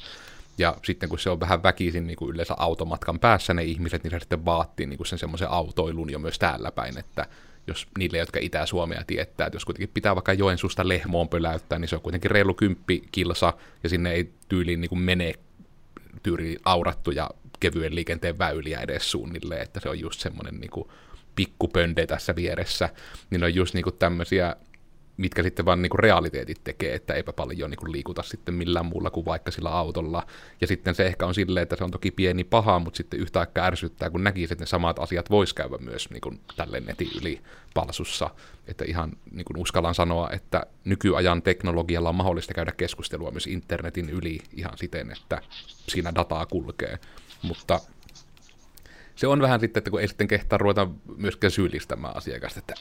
[0.58, 4.10] Ja sitten kun se on vähän väkisin niin kuin yleensä automatkan päässä ne ihmiset, niin
[4.10, 7.26] se sitten vaatii niin kuin sen semmoisen autoilun jo myös täällä päin, että
[7.66, 11.96] jos niille, jotka Itä-Suomea tietää, että jos kuitenkin pitää vaikka Joensuusta Lehmoon pöläyttää, niin se
[11.96, 15.34] on kuitenkin reilu kymppi kilsa, ja sinne ei tyyliin niin kuin mene
[16.22, 20.88] tyyli aurattuja kevyen liikenteen väyliä edes suunnilleen, että se on just semmoinen niin kuin
[21.36, 22.88] pikkupönde tässä vieressä,
[23.30, 24.56] niin on just niin kuin tämmöisiä
[25.22, 29.26] mitkä sitten vaan niin realiteetit tekee, että eipä paljon niin liikuta sitten millään muulla kuin
[29.26, 30.26] vaikka sillä autolla.
[30.60, 33.40] Ja sitten se ehkä on silleen, että se on toki pieni paha, mutta sitten yhtä
[33.40, 37.10] aikaa ärsyttää, kun näkisi, että ne samat asiat vois käydä myös niin kuin tälle netin
[37.20, 37.40] yli
[37.74, 38.30] palsussa.
[38.66, 44.10] Että ihan niin kuin uskallan sanoa, että nykyajan teknologialla on mahdollista käydä keskustelua myös internetin
[44.10, 45.42] yli ihan siten, että
[45.88, 46.98] siinä dataa kulkee.
[47.42, 47.80] Mutta
[49.14, 52.74] se on vähän sitten, että kun ei sitten kehtaa ruveta myöskään syyllistämään asiakasta, että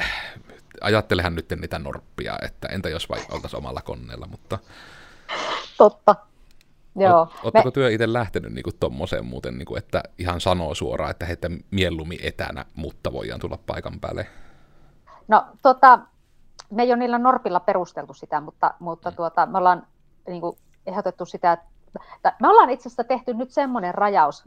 [0.81, 4.59] ajattelehan nyt niitä norppia, että entä jos vai oltaisiin omalla koneella, mutta...
[5.77, 6.15] Totta.
[6.95, 7.33] Joo.
[7.43, 7.71] Oletteko Me...
[7.71, 12.19] työ itse lähtenyt niin tuommoiseen muuten, niin kuin, että ihan sanoo suoraan, että heitä mieluummin
[12.23, 14.27] etänä, mutta voidaan tulla paikan päälle?
[15.27, 15.99] No tota,
[16.69, 19.15] me ei ole niillä norpilla perusteltu sitä, mutta, mutta mm.
[19.15, 19.87] tuota, me ollaan
[20.27, 21.53] niin kuin, ehdotettu sitä,
[22.15, 24.43] että me ollaan itse asiassa tehty nyt semmoinen rajaus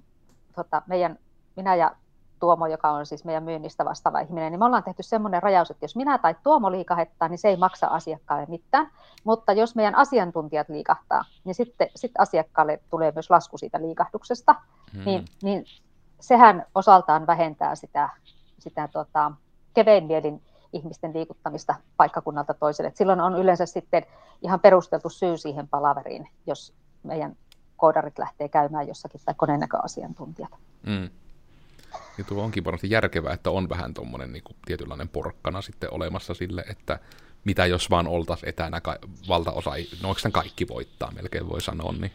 [0.55, 1.19] tota, meidän
[1.57, 1.97] minä ja
[2.45, 5.85] Tuomo, joka on siis meidän myynnistä vastaava ihminen, niin me ollaan tehty semmoinen rajaus, että
[5.85, 8.91] jos minä tai Tuomo liikahettaa, niin se ei maksa asiakkaalle mitään.
[9.25, 14.55] Mutta jos meidän asiantuntijat liikahtaa, niin sitten, sitten asiakkaalle tulee myös lasku siitä liikahduksesta.
[14.95, 15.05] Hmm.
[15.05, 15.65] Niin, niin
[16.21, 18.09] sehän osaltaan vähentää sitä,
[18.59, 19.33] sitä tota,
[19.75, 22.89] kevein mielin ihmisten liikuttamista paikkakunnalta toiselle.
[22.89, 24.07] Et silloin on yleensä sitten
[24.43, 27.37] ihan perusteltu syy siihen palaveriin, jos meidän
[27.77, 30.51] koodarit lähtee käymään jossakin tai koneenäköasiantuntijat.
[30.87, 31.11] Mm.
[32.19, 36.65] Ja tuo onkin varmasti järkevää, että on vähän tuommoinen niin tietynlainen porkkana sitten olemassa sille,
[36.71, 36.99] että
[37.45, 39.71] mitä jos vaan oltaisiin etänä, ka- valtaosa,
[40.03, 41.93] no oikeastaan kaikki voittaa, melkein voi sanoa.
[41.93, 42.13] Niin.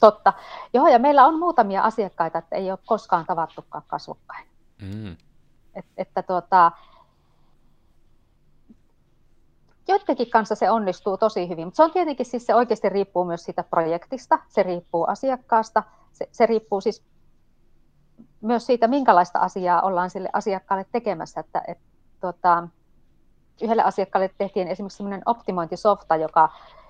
[0.00, 0.32] Totta.
[0.74, 4.46] Joo, ja meillä on muutamia asiakkaita, että ei ole koskaan tavattukaan kasvokkain.
[4.82, 5.16] Mm.
[5.74, 6.72] Et, että tuota,
[9.88, 13.44] joidenkin kanssa se onnistuu tosi hyvin, mutta se on tietenkin siis se oikeasti riippuu myös
[13.44, 17.02] siitä projektista, se riippuu asiakkaasta, se, se riippuu siis
[18.40, 21.40] myös siitä, minkälaista asiaa ollaan sille asiakkaalle tekemässä.
[21.40, 21.78] Että, et,
[22.20, 22.68] tota,
[23.62, 26.48] yhdelle asiakkaalle tehtiin esimerkiksi sellainen optimointisofta, joka,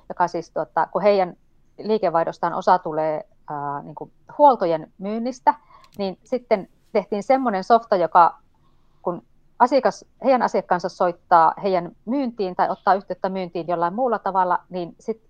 [0.08, 1.36] joka siis, tota, kun heidän
[1.78, 5.54] liikevaihdostaan osa tulee ää, niin kuin huoltojen myynnistä,
[5.98, 8.38] niin sitten tehtiin semmoinen softa, joka
[9.02, 9.22] kun
[9.58, 15.22] asiakas, heidän asiakkaansa soittaa heidän myyntiin tai ottaa yhteyttä myyntiin jollain muulla tavalla, niin sit,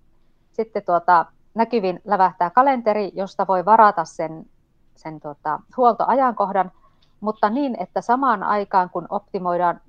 [0.52, 4.46] sitten tuota, näkyvin lävähtää kalenteri, josta voi varata sen,
[4.98, 6.72] sen tuota, huoltoajankohdan,
[7.20, 9.80] mutta niin, että samaan aikaan kun optimoidaan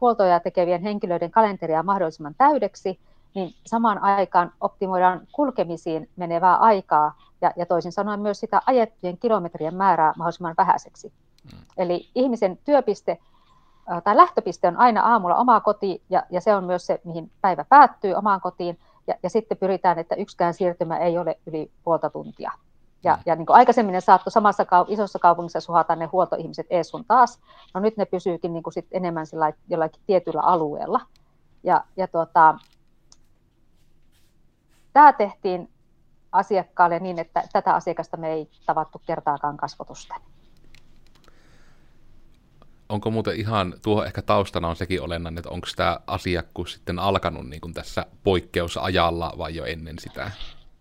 [0.00, 2.98] huoltoja tekevien henkilöiden kalenteria mahdollisimman täydeksi,
[3.34, 9.74] niin samaan aikaan optimoidaan kulkemisiin menevää aikaa ja, ja toisin sanoen myös sitä ajettujen kilometrien
[9.74, 11.12] määrää mahdollisimman vähäiseksi.
[11.52, 11.58] Mm.
[11.76, 13.18] Eli ihmisen työpiste
[14.04, 17.64] tai lähtöpiste on aina aamulla oma koti, ja, ja se on myös se, mihin päivä
[17.64, 22.52] päättyy omaan kotiin, ja, ja sitten pyritään, että yksikään siirtymä ei ole yli puolta tuntia.
[23.04, 23.22] Ja, mm.
[23.26, 27.04] ja niin kuin aikaisemmin ne saattoi samassa kau- isossa kaupungissa suhata ne huoltoihmiset ees sun
[27.04, 27.40] taas,
[27.74, 31.00] no nyt ne pysyykin niin kuin sit enemmän sillä jollakin tietyllä alueella.
[31.62, 32.54] Ja, ja tuota,
[34.92, 35.70] tämä tehtiin
[36.32, 40.20] asiakkaalle niin, että tätä asiakasta me ei tavattu kertaakaan kasvotusten
[42.92, 47.48] onko muuten ihan, tuo ehkä taustana on sekin olennainen, että onko tämä asiakkuus sitten alkanut
[47.48, 50.30] niin kuin tässä poikkeusajalla vai jo ennen sitä?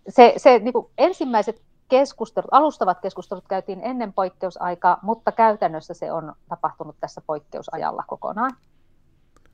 [0.10, 6.34] Se, se niin kuin ensimmäiset keskustelut, alustavat keskustelut käytiin ennen poikkeusaikaa, mutta käytännössä se on
[6.50, 8.52] tapahtunut tässä poikkeusajalla kokonaan.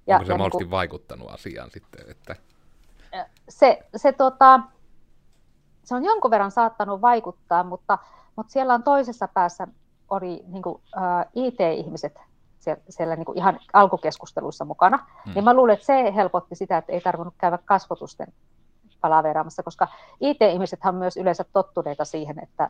[0.08, 2.12] Ja, onko se ja mahdollisesti niin kuin, vaikuttanut asiaan sitten?
[2.12, 2.36] Että...
[3.50, 4.60] Se, se, tota,
[5.84, 7.98] se on jonkun verran saattanut vaikuttaa, mutta,
[8.36, 9.68] mutta siellä on toisessa päässä
[10.10, 10.82] oli niin kuin, uh,
[11.36, 12.20] IT-ihmiset
[12.60, 15.34] siellä, siellä niin kuin ihan alkukeskusteluissa mukana, hmm.
[15.34, 18.34] niin mä luulen, että se helpotti sitä, että ei tarvinnut käydä kasvotusten
[19.02, 19.88] palaveraamassa, koska
[20.20, 22.70] IT-ihmiset on myös yleensä tottuneita siihen, että,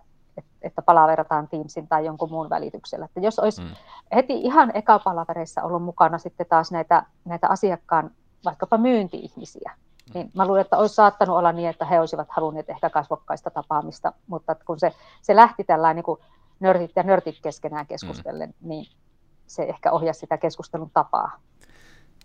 [0.62, 3.06] että palaverataan Teamsin tai jonkun muun välityksellä.
[3.06, 3.72] Että jos olisi hmm.
[4.16, 8.12] heti ihan eka palavereissa ollut mukana sitten taas näitä, näitä asiakkaan
[8.46, 10.14] vaikkapa myynti-ihmisiä, hmm.
[10.14, 14.14] niin mä luulen, että olisi saattanut olla niin, että he olisivat halunneet ehkä kasvokkaista tapaamista,
[14.28, 16.20] mutta kun se, se lähti tällainen niin kuin
[16.60, 18.70] nörtit ja nörtit keskenään keskustellen, hmm.
[18.70, 18.86] niin
[19.48, 21.32] se ehkä ohjasi sitä keskustelun tapaa.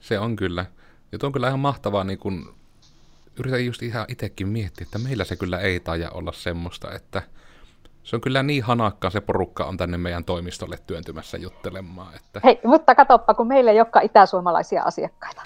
[0.00, 0.66] Se on kyllä.
[1.12, 2.54] Ja tuo on kyllä ihan mahtavaa, niin kun
[3.38, 7.22] yritän just ihan itsekin miettiä, että meillä se kyllä ei taja olla semmoista, että
[8.02, 12.14] se on kyllä niin hanakka, se porukka on tänne meidän toimistolle työntymässä juttelemaan.
[12.16, 12.40] Että...
[12.44, 15.42] Hei, mutta katoppa, kun meillä ei olekaan itäsuomalaisia asiakkaita.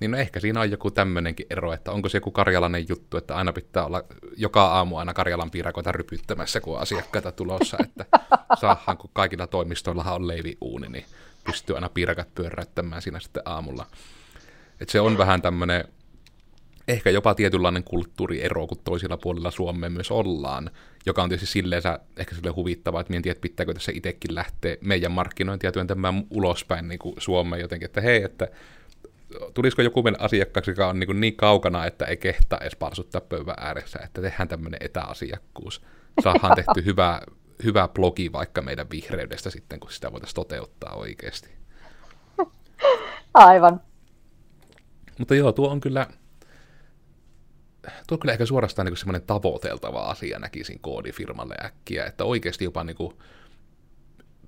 [0.00, 3.36] Niin no ehkä siinä on joku tämmöinenkin ero, että onko se joku karjalainen juttu, että
[3.36, 4.04] aina pitää olla
[4.36, 8.04] joka aamu aina Karjalan piirakoita rypyttämässä, kun on asiakkaita tulossa, että
[8.60, 11.04] saahan, kun kaikilla toimistoilla on leiviuuni, niin
[11.44, 13.86] pystyy aina piirakat pyöräyttämään siinä sitten aamulla.
[14.80, 15.84] että se on vähän tämmöinen,
[16.88, 20.70] ehkä jopa tietynlainen kulttuuriero, kun toisilla puolilla Suomeen myös ollaan,
[21.06, 21.82] joka on tietysti silleen
[22.16, 26.98] ehkä sille huvittavaa, että en tiedä, pitääkö tässä itsekin lähteä meidän markkinointia työntämään ulospäin niin
[26.98, 28.48] kuin Suomeen jotenkin, että hei, että
[29.54, 33.54] tulisiko joku meidän asiakkaaksi, joka on niin, niin kaukana, että ei kehtaa edes parsuttaa pöydän
[33.58, 35.82] ääressä, että tehdään tämmöinen etäasiakkuus.
[36.22, 37.20] Saahan tehty hyvä,
[37.64, 41.50] hyvä blogi vaikka meidän vihreydestä sitten, kun sitä voitaisiin toteuttaa oikeasti.
[43.34, 43.80] Aivan.
[45.18, 46.06] Mutta joo, tuo on kyllä,
[48.06, 52.96] tuo kyllä ehkä suorastaan niin semmoinen tavoiteltava asia näkisin koodifirmalle äkkiä, että oikeasti jopa niin
[52.96, 53.12] kuin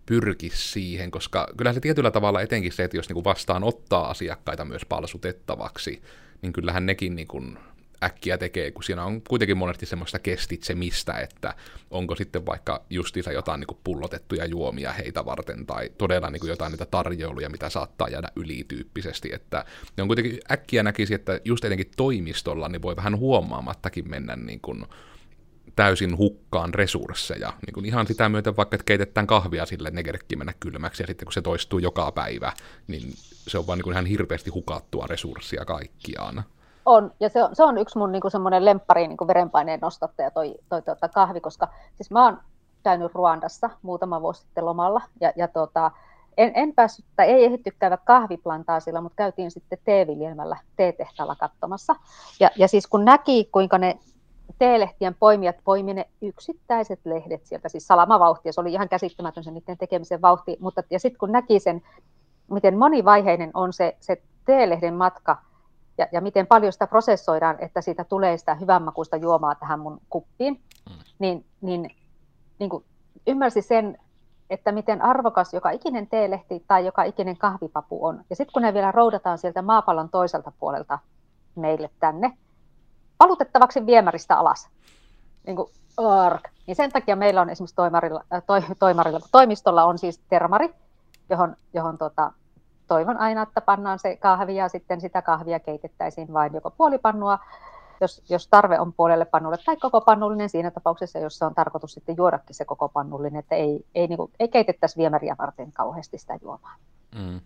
[0.06, 4.64] pyrkisi siihen, koska kyllä se tietyllä tavalla etenkin se, että jos niin vastaan ottaa asiakkaita
[4.64, 6.02] myös palsutettavaksi,
[6.42, 7.58] niin kyllähän nekin niin kuin
[8.02, 11.54] äkkiä tekee, kun siinä on kuitenkin monesti semmoista kestitsemistä, että
[11.90, 16.72] onko sitten vaikka justiinsa jotain niin pullotettuja juomia heitä varten, tai todella niin kuin jotain
[16.72, 19.64] niitä tarjouluja, mitä saattaa jäädä ylityyppisesti, että
[19.96, 24.60] ne on kuitenkin äkkiä näkisi, että just etenkin toimistolla niin voi vähän huomaamattakin mennä niin
[24.60, 24.84] kuin
[25.76, 27.52] täysin hukkaan resursseja.
[27.66, 30.02] Niin kuin ihan sitä myöten vaikka, että keitetään kahvia sille, ne
[30.36, 32.52] mennä kylmäksi, ja sitten kun se toistuu joka päivä,
[32.86, 33.12] niin
[33.46, 36.44] se on vaan niin kuin ihan hirveästi hukattua resurssia kaikkiaan.
[36.88, 40.54] On, ja se on, se on yksi mun niin semmoinen lemppari niin verenpaineen nostattaja toi,
[40.68, 42.38] toi, toi kahvi, koska siis mä oon
[42.82, 45.90] käynyt Ruandassa muutama vuosi sitten lomalla, ja, ja tota,
[46.36, 51.96] en, en päässyt, tai ei ehditty käydä kahviplantaasilla, mutta käytiin sitten teeviljelmällä teetehtaalla katsomassa.
[52.40, 53.98] Ja, ja siis kun näki, kuinka ne
[54.58, 59.78] teelehtien poimijat poimi ne yksittäiset lehdet sieltä, siis salamavauhtia, se oli ihan käsittämätön se niiden
[59.78, 61.82] tekemisen vauhti, mutta ja sitten kun näki sen,
[62.50, 65.47] miten monivaiheinen on se, se teelehden matka,
[65.98, 70.60] ja, ja miten paljon sitä prosessoidaan, että siitä tulee sitä hyvänmakuista juomaa tähän mun kuppiin,
[70.88, 70.96] mm.
[71.18, 71.96] niin, niin,
[72.58, 72.84] niin kuin
[73.26, 73.98] ymmärsi sen,
[74.50, 78.24] että miten arvokas joka ikinen teelehti tai joka ikinen kahvipapu on.
[78.30, 80.98] Ja sitten kun ne vielä roudataan sieltä maapallon toiselta puolelta
[81.54, 82.32] meille tänne,
[83.20, 84.68] valutettavaksi viemäristä alas,
[85.46, 86.48] niin kuin ark.
[86.66, 90.74] Niin sen takia meillä on esimerkiksi toimarilla, äh, to, toimarilla toimistolla on siis termari,
[91.30, 92.32] johon, johon tota,
[92.88, 97.38] toivon aina, että pannaan se kahvi ja sitten sitä kahvia keitettäisiin vain joko puolipannua,
[98.00, 101.92] jos, jos tarve on puolelle pannulle, tai koko pannullinen siinä tapauksessa, jos se on tarkoitus
[101.92, 106.18] sitten juodakin se koko pannullinen, että ei, ei, niin kuin, ei keitettäisi viemäriä varten kauheasti
[106.18, 106.74] sitä juomaa.
[107.14, 107.40] Mm.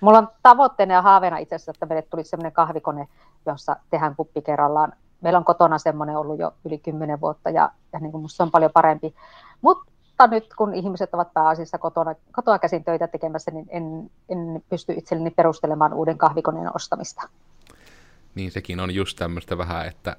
[0.00, 3.08] Mulla on tavoitteena ja haaveena itse asiassa, että meille tulisi sellainen kahvikone,
[3.46, 4.92] jossa tehdään kuppi kerrallaan.
[5.20, 8.42] Meillä on kotona semmoinen ollut jo yli kymmenen vuotta ja, ja niin kuin musta se
[8.42, 9.14] on paljon parempi.
[9.62, 9.89] Mutta
[10.26, 15.30] nyt kun ihmiset ovat pääasiassa kotona, kotoa käsin töitä tekemässä, niin en, en pysty itselleni
[15.30, 17.22] perustelemaan uuden kahvikoneen ostamista
[18.34, 20.16] niin sekin on just tämmöistä vähän, että,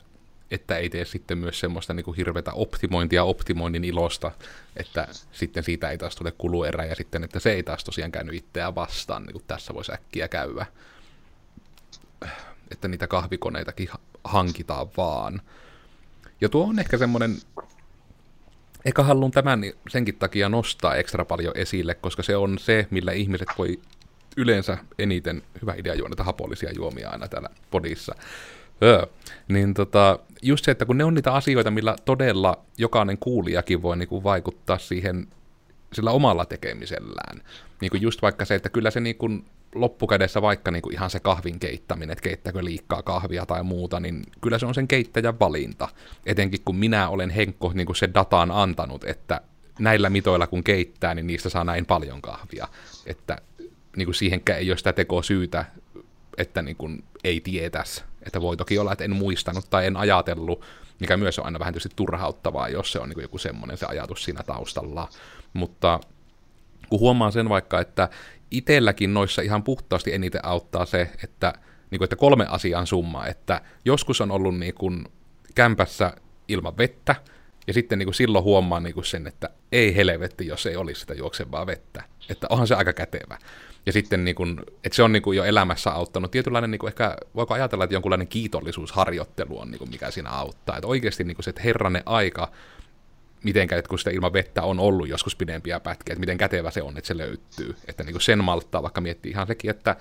[0.52, 4.32] että ei tee sitten myös semmoista niin kuin hirveätä optimointia optimoinnin ilosta,
[4.78, 8.36] että sitten siitä ei taas tule kuluerä ja sitten, että se ei taas tosiaan käynyt
[8.36, 10.66] itseään vastaan, niin kuin tässä voisi äkkiä käydä.
[12.72, 13.90] Että niitä kahvikoneitakin
[14.24, 15.42] hankitaan vaan.
[16.42, 17.38] Ja tuo on ehkä semmoinen,
[18.86, 23.48] eikä haluan tämän senkin takia nostaa ekstra paljon esille, koska se on se, millä ihmiset
[23.58, 23.80] voi
[24.38, 28.16] yleensä eniten hyvä idea juoneta hapollisia juomia aina täällä podissa.
[28.84, 29.06] Öö.
[29.48, 33.98] Niin tota, just se, että kun ne on niitä asioita, millä todella jokainen kuulijakin voi
[33.98, 35.28] niinku vaikuttaa siihen
[35.94, 37.42] sillä omalla tekemisellään.
[37.82, 41.10] Niin kuin just vaikka se, että kyllä se niin kuin loppukädessä vaikka niin kuin ihan
[41.10, 45.40] se kahvin keittäminen, että keittääkö liikkaa kahvia tai muuta, niin kyllä se on sen keittäjän
[45.40, 45.88] valinta.
[46.26, 49.42] Etenkin kun minä olen Henkko niin kuin se dataan antanut, että
[49.80, 52.68] näillä mitoilla kun keittää, niin niistä saa näin paljon kahvia.
[53.06, 53.38] Että
[53.98, 55.66] niin kuin siihenkään ei ole sitä syytä,
[56.38, 58.04] että niin kuin ei tietäisi.
[58.24, 60.66] Että voi toki olla, että en muistanut tai en ajatellut,
[61.00, 63.86] mikä myös on aina vähän tietysti turhauttavaa, jos se on niin kuin joku semmoinen se
[63.86, 65.10] ajatus siinä taustalla.
[65.54, 66.00] Mutta
[66.90, 68.10] kun huomaan sen vaikka, että
[68.52, 71.54] itselläkin noissa ihan puhtaasti eniten auttaa se, että,
[71.92, 75.06] niin kuin, että kolme asian summa, että joskus on ollut niin kuin
[75.56, 76.14] kämpässä
[76.48, 77.16] ilman vettä,
[77.68, 81.02] ja sitten niin kuin silloin huomaa niin kuin sen, että ei helvetti, jos ei olisi
[81.02, 82.04] sitä juoksevaa vettä.
[82.30, 83.38] Että onhan se aika kätevä.
[83.86, 86.32] Ja sitten, niin kuin, että se on niin kuin jo elämässä auttanut.
[86.32, 90.78] Tietynlainen, niin kuin ehkä, voiko ajatella, että jonkunlainen kiitollisuusharjoittelu on, niin kuin mikä siinä auttaa.
[90.78, 92.52] Että oikeasti niin kuin se, että herranen aika,
[93.44, 96.82] miten että kun sitä ilman vettä on ollut joskus pidempiä pätkiä, että miten kätevä se
[96.82, 97.76] on, että se löytyy.
[97.88, 99.96] Että niin kuin sen malttaa, vaikka miettii ihan sekin, että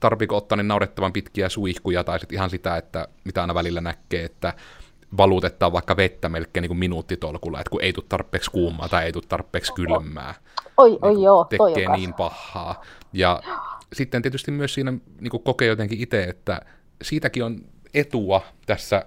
[0.00, 4.24] tarviiko ottaa niin naurettavan pitkiä suihkuja, tai sitten ihan sitä, että mitä aina välillä näkee,
[4.24, 4.54] että
[5.16, 9.12] valutettaa vaikka vettä melkein niin kuin minuuttitolkulla, että kun ei tule tarpeeksi kuumaa tai ei
[9.12, 10.34] tule tarpeeksi kylmää.
[10.76, 12.82] Oi, niin oi joo, tekee niin pahaa.
[13.12, 13.42] Ja
[13.92, 16.60] sitten tietysti myös siinä niin kuin kokee jotenkin itse, että
[17.02, 17.60] siitäkin on
[17.94, 19.06] etua tässä,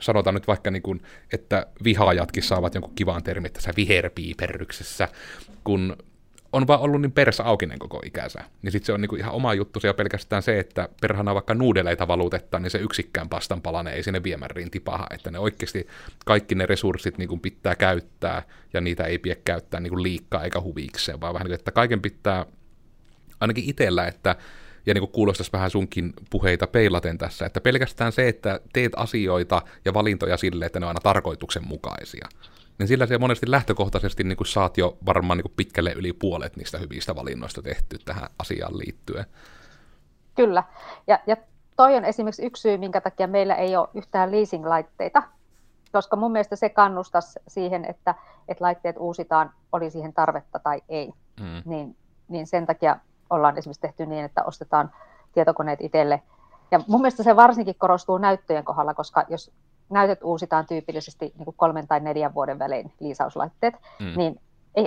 [0.00, 5.08] sanotaan nyt vaikka, niin kuin, että vihaajatkin saavat jonkun kivan termin tässä viherpiiperryksessä,
[5.64, 5.96] kun
[6.52, 8.44] on vaan ollut niin persa aukinen koko ikänsä.
[8.62, 12.08] Niin sitten se on niinku ihan oma juttu ja pelkästään se, että perhana vaikka nuudeleita
[12.08, 15.06] valutetta, niin se yksikkään pastan palane ei sinne viemäriin tipaha.
[15.10, 15.86] Että ne oikeasti
[16.24, 21.20] kaikki ne resurssit niinku pitää käyttää ja niitä ei pidä käyttää niinku liikkaa eikä huvikseen,
[21.20, 22.46] vaan vähän niin, että kaiken pitää
[23.40, 24.36] ainakin itsellä, että
[24.88, 29.94] ja niin kuulostaisi vähän sunkin puheita peilaten tässä, että pelkästään se, että teet asioita ja
[29.94, 32.28] valintoja sille, että ne on aina tarkoituksenmukaisia
[32.78, 36.56] niin sillä se monesti lähtökohtaisesti niin kuin saat jo varmaan niin kuin pitkälle yli puolet
[36.56, 39.24] niistä hyvistä valinnoista tehty tähän asiaan liittyen.
[40.34, 40.64] Kyllä,
[41.06, 41.36] ja, ja
[41.76, 45.22] toi on esimerkiksi yksi syy, minkä takia meillä ei ole yhtään leasing-laitteita,
[45.92, 48.14] koska mun mielestä se kannustaisi siihen, että,
[48.48, 51.12] että laitteet uusitaan, oli siihen tarvetta tai ei.
[51.40, 51.62] Mm.
[51.64, 51.96] Niin,
[52.28, 52.96] niin sen takia
[53.30, 54.90] ollaan esimerkiksi tehty niin, että ostetaan
[55.32, 56.22] tietokoneet itselle.
[56.70, 59.50] Ja mun mielestä se varsinkin korostuu näyttöjen kohdalla, koska jos
[59.90, 64.12] näytöt uusitaan tyypillisesti niin kuin kolmen tai neljän vuoden välein liisauslaitteet, mm.
[64.16, 64.40] niin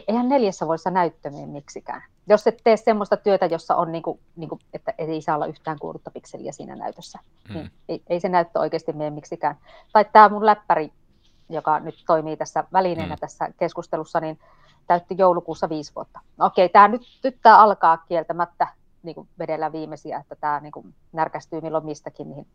[0.07, 2.03] eihän neljässä vuodessa näyttömiin miksikään.
[2.27, 5.45] Jos et tee semmoista työtä, jossa on, niin kuin, niin kuin, että ei saa olla
[5.45, 7.53] yhtään kuudutta pikseliä siinä näytössä, mm.
[7.53, 9.57] niin ei, ei se näyttö oikeasti mene miksikään.
[9.93, 10.93] Tai tämä mun läppäri,
[11.49, 13.19] joka nyt toimii tässä välineenä mm.
[13.19, 14.39] tässä keskustelussa, niin
[14.87, 16.19] täytti joulukuussa viisi vuotta.
[16.37, 18.67] No okei, tämä nyt, nyt tämä alkaa kieltämättä
[19.03, 22.29] niin kuin vedellä viimeisiä, että tämä niin kuin närkästyy milloin mistäkin.
[22.29, 22.47] Niin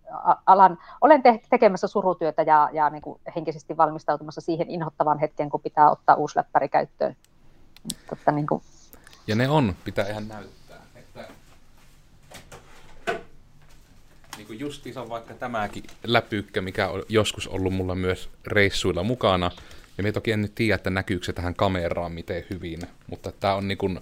[0.47, 5.61] alan, olen te- tekemässä surutyötä ja, ja niin kuin henkisesti valmistautumassa siihen inhottavaan hetkeen, kun
[5.61, 7.17] pitää ottaa uusi läppäri käyttöön.
[8.11, 8.63] Totta, niin kuin...
[9.27, 10.77] Ja ne on, pitää ihan näyttää.
[10.95, 11.29] Että...
[14.37, 19.51] Niin kuin justiinsa vaikka tämäkin läpykkä, mikä on joskus ollut mulla myös reissuilla mukana,
[19.99, 23.55] ja me toki en nyt tiedä, että näkyykö se tähän kameraan miten hyvin, mutta tämä
[23.55, 24.01] on niin kuin,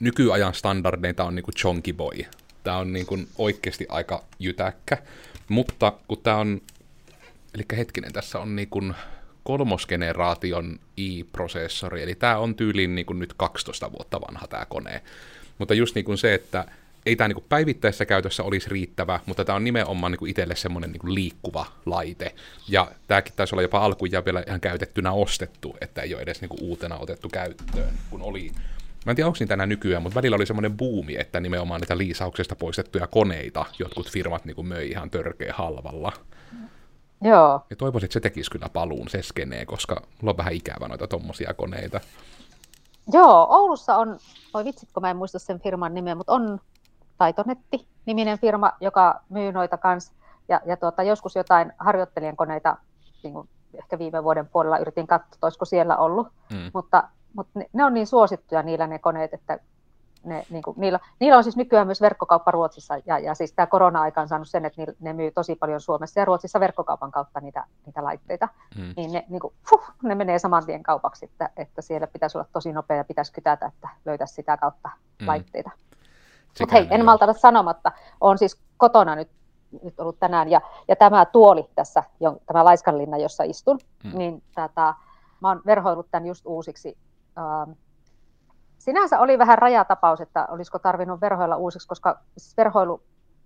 [0.00, 2.24] nykyajan standardeita on niin kuin chonky boy.
[2.64, 4.98] Tämä on niin kuin oikeasti aika jytäkkä,
[5.48, 6.60] mutta kun tämä on,
[7.54, 8.94] eli hetkinen, tässä on niin kuin
[9.44, 15.02] kolmosgeneraation i-prosessori, eli tämä on tyyliin niin kuin nyt 12 vuotta vanha tämä kone.
[15.58, 16.64] Mutta just niin kuin se, että
[17.06, 21.14] ei tämä niin päivittäisessä käytössä olisi riittävä, mutta tämä on nimenomaan niin itselle semmoinen niin
[21.14, 22.34] liikkuva laite.
[22.68, 26.50] Ja tämäkin taisi olla jopa alkujaan vielä ihan käytettynä ostettu, että ei ole edes niin
[26.60, 28.52] uutena otettu käyttöön, kun oli
[29.06, 31.98] Mä en tiedä, onko niitä enää nykyään, mutta välillä oli semmoinen buumi, että nimenomaan niitä
[31.98, 36.12] liisauksesta poistettuja koneita jotkut firmat niin möi ihan törkeä halvalla.
[37.22, 37.66] Joo.
[37.70, 41.06] Ja toivoisin, että se tekisi kyllä paluun, se skenee, koska mulla on vähän ikävä noita
[41.06, 42.00] tommosia koneita.
[43.12, 44.18] Joo, Oulussa on,
[44.54, 46.60] voi vitsit, kun mä en muista sen firman nimeä, mutta on
[47.22, 50.12] Taitonetti-niminen firma, joka myy noita kans.
[50.48, 52.76] Ja, ja tuota, joskus jotain harjoittelijan koneita,
[53.22, 56.28] niin kuin ehkä viime vuoden puolella yritin katsoa, olisiko siellä ollut.
[56.52, 56.70] Mm.
[56.74, 59.58] Mutta, mutta ne, ne on niin suosittuja niillä ne koneet, että
[60.24, 63.66] ne, niin kuin, niillä, niillä on siis nykyään myös verkkokauppa Ruotsissa, ja, ja siis tämä
[63.66, 67.64] korona-aika on saanut sen, että ne myy tosi paljon Suomessa ja Ruotsissa verkkokaupan kautta niitä,
[67.86, 68.94] niitä laitteita, mm.
[68.96, 72.48] niin ne, niin kuin, fuh, ne menee saman tien kaupaksi, että, että siellä pitäisi olla
[72.52, 75.26] tosi nopea ja pitäisi kytätä, että löytäisi sitä kautta mm.
[75.28, 75.70] laitteita.
[76.60, 79.28] Mutta hei, en malta sanomatta, on siis kotona nyt,
[79.82, 82.02] nyt ollut tänään, ja, ja tämä tuoli tässä,
[82.46, 84.18] tämä Laiskanlinna, jossa istun, mm.
[84.18, 84.94] niin tätä,
[85.40, 86.96] mä oon verhoillut tämän just uusiksi.
[87.38, 87.70] Ähm,
[88.78, 92.18] sinänsä oli vähän rajatapaus, että olisiko tarvinnut verhoilla uusiksi, koska
[92.56, 93.02] verhoilu,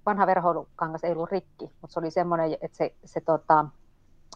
[0.07, 3.64] vanha verhoilukangas ei ollut rikki, mutta se oli semmoinen, että se, se tota,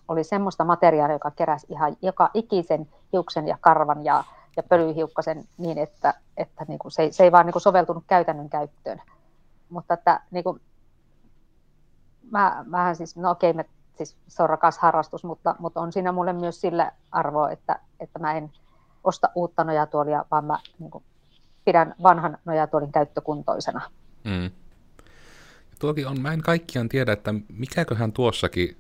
[0.09, 4.24] oli semmoista materiaalia, joka keräsi ihan joka ikisen hiuksen ja karvan ja
[4.56, 8.04] ja pölyhiukkasen niin, että, että niin kuin se, ei, se ei vaan niin kuin soveltunut
[8.06, 9.02] käytännön käyttöön.
[9.68, 10.60] Mutta että niin kuin,
[12.30, 13.64] mä, mähän siis, no okei, me,
[13.96, 18.18] siis se on rakas harrastus, mutta, mutta on siinä mulle myös sille arvo, että, että
[18.18, 18.52] mä en
[19.04, 21.04] osta uutta nojatuolia, vaan mä niin kuin,
[21.64, 23.80] pidän vanhan nojatuolin käyttökuntoisena.
[24.24, 24.50] Mm.
[25.78, 28.76] Tuokin on, mä en kaikkiaan tiedä, että mikäköhän tuossakin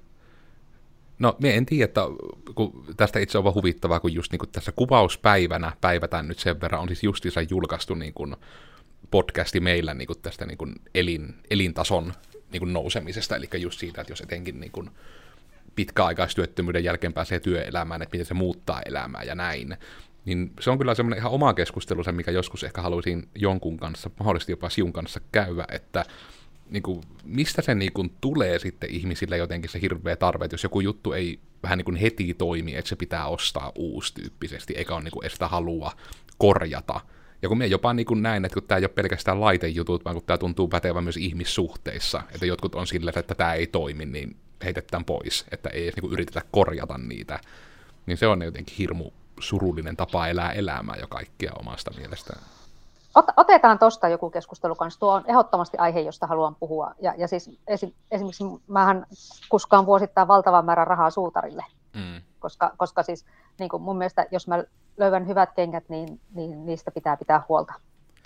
[1.20, 2.00] No, me en tiedä, että
[2.54, 6.60] kun tästä itse on vaan huvittavaa, kun just niin kuin tässä kuvauspäivänä päivätään nyt sen
[6.60, 8.36] verran, on siis justiinsa julkaistu niin kuin
[9.10, 12.12] podcasti meillä niin kuin tästä niin kuin elin, elintason
[12.52, 14.90] niin kuin nousemisesta, eli just siitä, että jos etenkin niin kuin
[15.76, 19.76] pitkäaikaistyöttömyyden jälkeen pääsee työelämään, että miten se muuttaa elämää ja näin.
[20.24, 24.10] Niin se on kyllä semmoinen ihan oma keskustelu, se mikä joskus ehkä haluaisin jonkun kanssa,
[24.18, 26.04] mahdollisesti jopa siun kanssa käydä, että
[26.70, 30.62] niin kuin, mistä se niin kuin, tulee sitten ihmisille jotenkin se hirveä tarve, että jos
[30.62, 35.04] joku juttu ei vähän niin kuin heti toimi, että se pitää ostaa uustyyppisesti, eikä ole
[35.04, 35.92] niin kuin, sitä halua
[36.38, 37.00] korjata.
[37.42, 40.16] Ja kun me jopa niin kuin näin, että kun tämä ei ole pelkästään laitejutut, vaan
[40.16, 44.36] kun tämä tuntuu pätevän myös ihmissuhteissa, että jotkut on silleen, että tämä ei toimi, niin
[44.64, 47.40] heitetään pois, että ei edes niin kuin yritetä korjata niitä.
[48.06, 52.42] Niin se on jotenkin hirmu surullinen tapa elää elämää jo kaikkia omasta mielestään.
[53.36, 55.00] Otetaan tuosta joku keskustelu kanssa.
[55.00, 56.94] Tuo on ehdottomasti aihe, josta haluan puhua.
[57.00, 59.06] Ja, ja siis esim, esimerkiksi mähän
[59.48, 61.64] kuskaan vuosittain valtavan määrän rahaa suutarille.
[61.94, 62.22] Mm.
[62.38, 63.26] Koska, koska siis
[63.58, 64.64] niin kuin mun mielestä, jos mä
[64.96, 67.74] löydän hyvät kengät, niin, niin niistä pitää pitää huolta.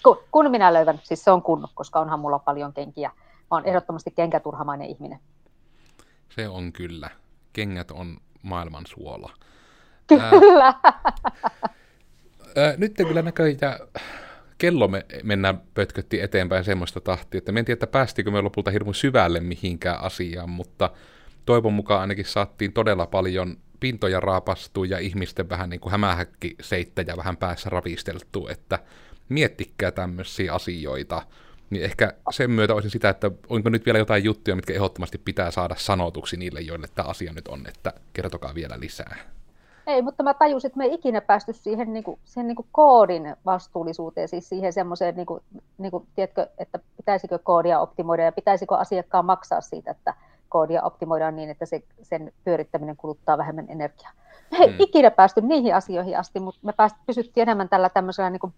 [0.02, 3.10] Kun, kun minä löydän, siis se on kun, koska onhan mulla paljon kenkiä.
[3.40, 5.18] Mä oon ehdottomasti kenkäturhamainen ihminen.
[6.28, 7.10] Se on kyllä.
[7.52, 9.32] Kengät on maailman suola.
[10.06, 10.74] Kyllä.
[12.56, 13.78] Ää, nyt kyllä näköjään
[14.58, 18.70] kello me mennään pötkötti eteenpäin semmoista tahtia, että me en tiedä, että päästikö me lopulta
[18.70, 20.90] hirmu syvälle mihinkään asiaan, mutta
[21.46, 27.16] toivon mukaan ainakin saattiin todella paljon pintoja raapastua ja ihmisten vähän niin kuin hämähäkki seittäjä
[27.16, 28.78] vähän päässä ravisteltu, että
[29.28, 31.22] miettikää tämmöisiä asioita,
[31.70, 35.50] niin ehkä sen myötä olisin sitä, että onko nyt vielä jotain juttuja, mitkä ehdottomasti pitää
[35.50, 39.16] saada sanotuksi niille, joille tämä asia nyt on, että kertokaa vielä lisää.
[39.86, 42.68] Ei, mutta mä tajusin, että me ei ikinä päästy siihen, niin kuin, siihen niin kuin
[42.72, 45.42] koodin vastuullisuuteen, siis siihen semmoiseen, niin kuin,
[45.78, 50.14] niin kuin, tiedätkö, että pitäisikö koodia optimoida ja pitäisikö asiakkaan maksaa siitä, että
[50.48, 54.12] koodia optimoidaan niin, että se, sen pyörittäminen kuluttaa vähemmän energiaa.
[54.50, 54.76] Me ei hmm.
[54.78, 58.52] ikinä päästy niihin asioihin asti, mutta me pääst, pysyttiin enemmän tällä tämmöisellä niin kuin,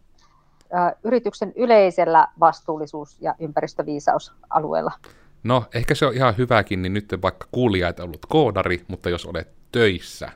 [0.74, 4.93] ä, yrityksen yleisellä vastuullisuus- ja ympäristöviisausalueella.
[5.45, 9.27] No, ehkä se on ihan hyväkin, niin nyt vaikka kuulija et ollut koodari, mutta jos
[9.27, 10.31] olet töissä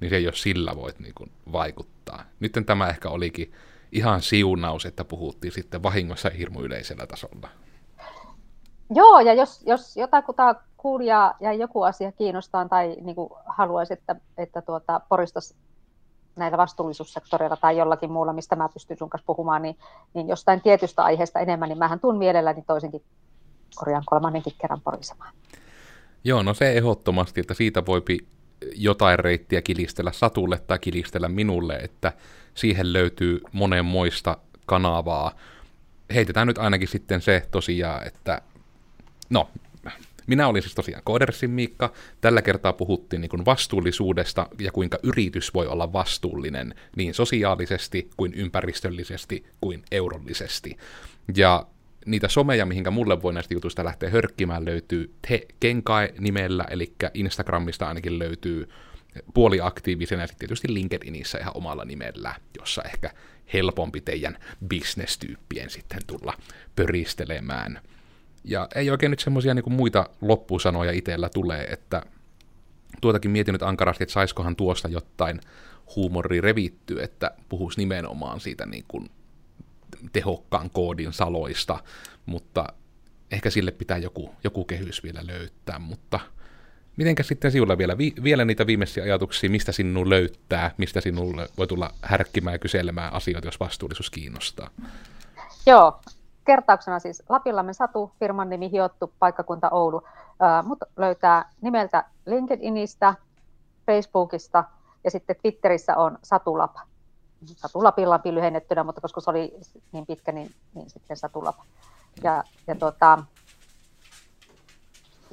[0.00, 2.24] niin se ei ole sillä voit niin kuin vaikuttaa.
[2.40, 3.52] Nyt tämä ehkä olikin
[3.92, 7.48] ihan siunaus, että puhuttiin sitten vahingossa hirmu yleisellä tasolla.
[8.94, 14.16] Joo, ja jos, jos jotakuta kuulijaa ja joku asia kiinnostaa tai niin kuin haluaisi, että,
[14.38, 15.54] että tuota, poristaisi
[16.36, 19.76] näillä vastuullisuussektoreilla tai jollakin muulla, mistä mä pystyn sun kanssa puhumaan, niin,
[20.14, 23.02] niin jostain tietystä aiheesta enemmän, niin mähän tuun mielelläni toisenkin
[23.74, 25.34] korjaan kolmannenkin kerran porisemaan.
[26.24, 28.18] Joo, no se ehdottomasti, että siitä voipi
[28.74, 32.12] jotain reittiä kilistellä Satulle tai kilistellä minulle, että
[32.54, 35.36] siihen löytyy monenmoista kanavaa.
[36.14, 38.42] Heitetään nyt ainakin sitten se tosiaan, että
[39.30, 39.48] no,
[40.26, 41.92] minä olin siis tosiaan Koodersin Miikka.
[42.20, 49.44] Tällä kertaa puhuttiin niin vastuullisuudesta ja kuinka yritys voi olla vastuullinen niin sosiaalisesti kuin ympäristöllisesti
[49.60, 50.76] kuin eurollisesti.
[51.36, 51.66] Ja
[52.10, 57.88] niitä someja, mihinkä mulle voi näistä jutuista lähteä hörkkimään, löytyy Te Kenkai nimellä, eli Instagramista
[57.88, 58.68] ainakin löytyy
[59.34, 63.10] puoliaktiivisena ja sitten tietysti LinkedInissä ihan omalla nimellä, jossa ehkä
[63.52, 64.38] helpompi teidän
[64.68, 66.34] bisnestyyppien sitten tulla
[66.76, 67.80] pöristelemään.
[68.44, 72.02] Ja ei oikein nyt semmoisia niin muita loppusanoja itsellä tulee, että
[73.00, 75.40] tuotakin mietin nyt ankarasti, että saiskohan tuosta jotain
[75.96, 79.10] huumori revitty, että puhuisi nimenomaan siitä niin kuin
[80.12, 81.78] tehokkaan koodin saloista,
[82.26, 82.66] mutta
[83.30, 86.20] ehkä sille pitää joku, joku kehys vielä löytää, mutta
[86.96, 91.66] mitenkä sitten sinulla vielä, vi, vielä niitä viimeisiä ajatuksia, mistä sinun löytää, mistä sinulle voi
[91.66, 94.70] tulla härkkimään ja kyselemään asioita, jos vastuullisuus kiinnostaa?
[95.66, 96.00] Joo,
[96.44, 100.02] kertauksena siis Lapillamme Satu, firman nimi Hiottu, paikkakunta Oulu,
[100.64, 103.14] mutta löytää nimeltä LinkedInistä,
[103.86, 104.64] Facebookista
[105.04, 106.76] ja sitten Twitterissä on Satulap.
[107.46, 109.54] Satulapillapi lyhennettynä, mutta koska se oli
[109.92, 111.56] niin pitkä, niin, niin sitten Satulap.
[112.22, 113.18] Ja, ja tuota,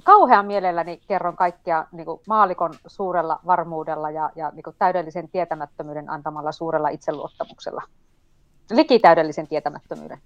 [0.04, 6.10] kauhean mielelläni kerron kaikkia niin kuin maalikon suurella varmuudella ja, ja niin kuin täydellisen tietämättömyyden
[6.10, 7.84] antamalla suurella itseluottamuksella.
[8.72, 10.18] Likitäydellisen tietämättömyyden.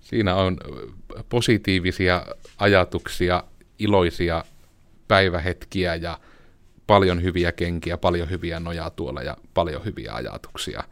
[0.00, 0.56] Siinä on
[1.28, 2.26] positiivisia
[2.58, 3.44] ajatuksia,
[3.78, 4.44] iloisia
[5.08, 6.18] päivähetkiä ja
[6.90, 10.84] paljon hyviä kenkiä, paljon hyviä nojaa tuolla ja paljon hyviä ajatuksia.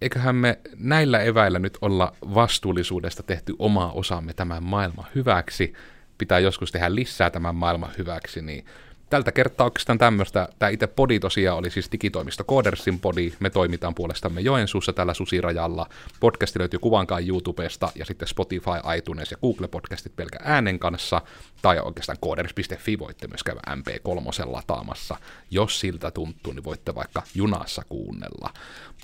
[0.00, 5.72] Eiköhän me näillä eväillä nyt olla vastuullisuudesta tehty oma osamme tämän maailman hyväksi.
[6.18, 8.64] Pitää joskus tehdä lisää tämän maailman hyväksi, niin
[9.10, 10.48] tältä kertaa oikeastaan tämmöistä.
[10.58, 13.32] Tämä itse podi tosiaan oli siis digitoimisto Codersin podi.
[13.40, 15.86] Me toimitaan puolestamme Joensuussa tällä susirajalla.
[16.20, 21.22] Podcasti löytyy kuvankaan YouTubesta ja sitten Spotify, iTunes ja Google Podcastit pelkä äänen kanssa.
[21.62, 25.16] Tai oikeastaan coders.fi voitte myös käydä MP3 lataamassa.
[25.50, 28.50] Jos siltä tuntuu, niin voitte vaikka junassa kuunnella.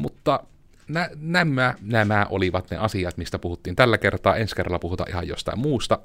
[0.01, 0.41] Mutta
[0.89, 4.37] nä, nämä, nämä olivat ne asiat, mistä puhuttiin tällä kertaa.
[4.37, 5.99] Ensi kerralla puhutaan ihan jostain muusta.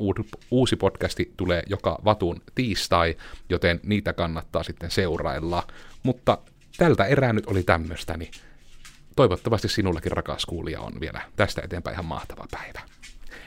[0.51, 3.17] Uusi podcasti tulee joka vatun tiistai,
[3.49, 5.67] joten niitä kannattaa sitten seurailla.
[6.03, 6.37] Mutta
[6.77, 8.31] tältä erää nyt oli tämmöistä, niin
[9.15, 12.81] toivottavasti sinullakin rakas kuulija on vielä tästä eteenpäin ihan mahtava päivä.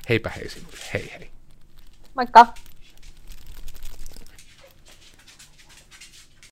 [0.09, 1.31] Heipä hei sinulle, hei hei.
[2.15, 2.47] Moikka!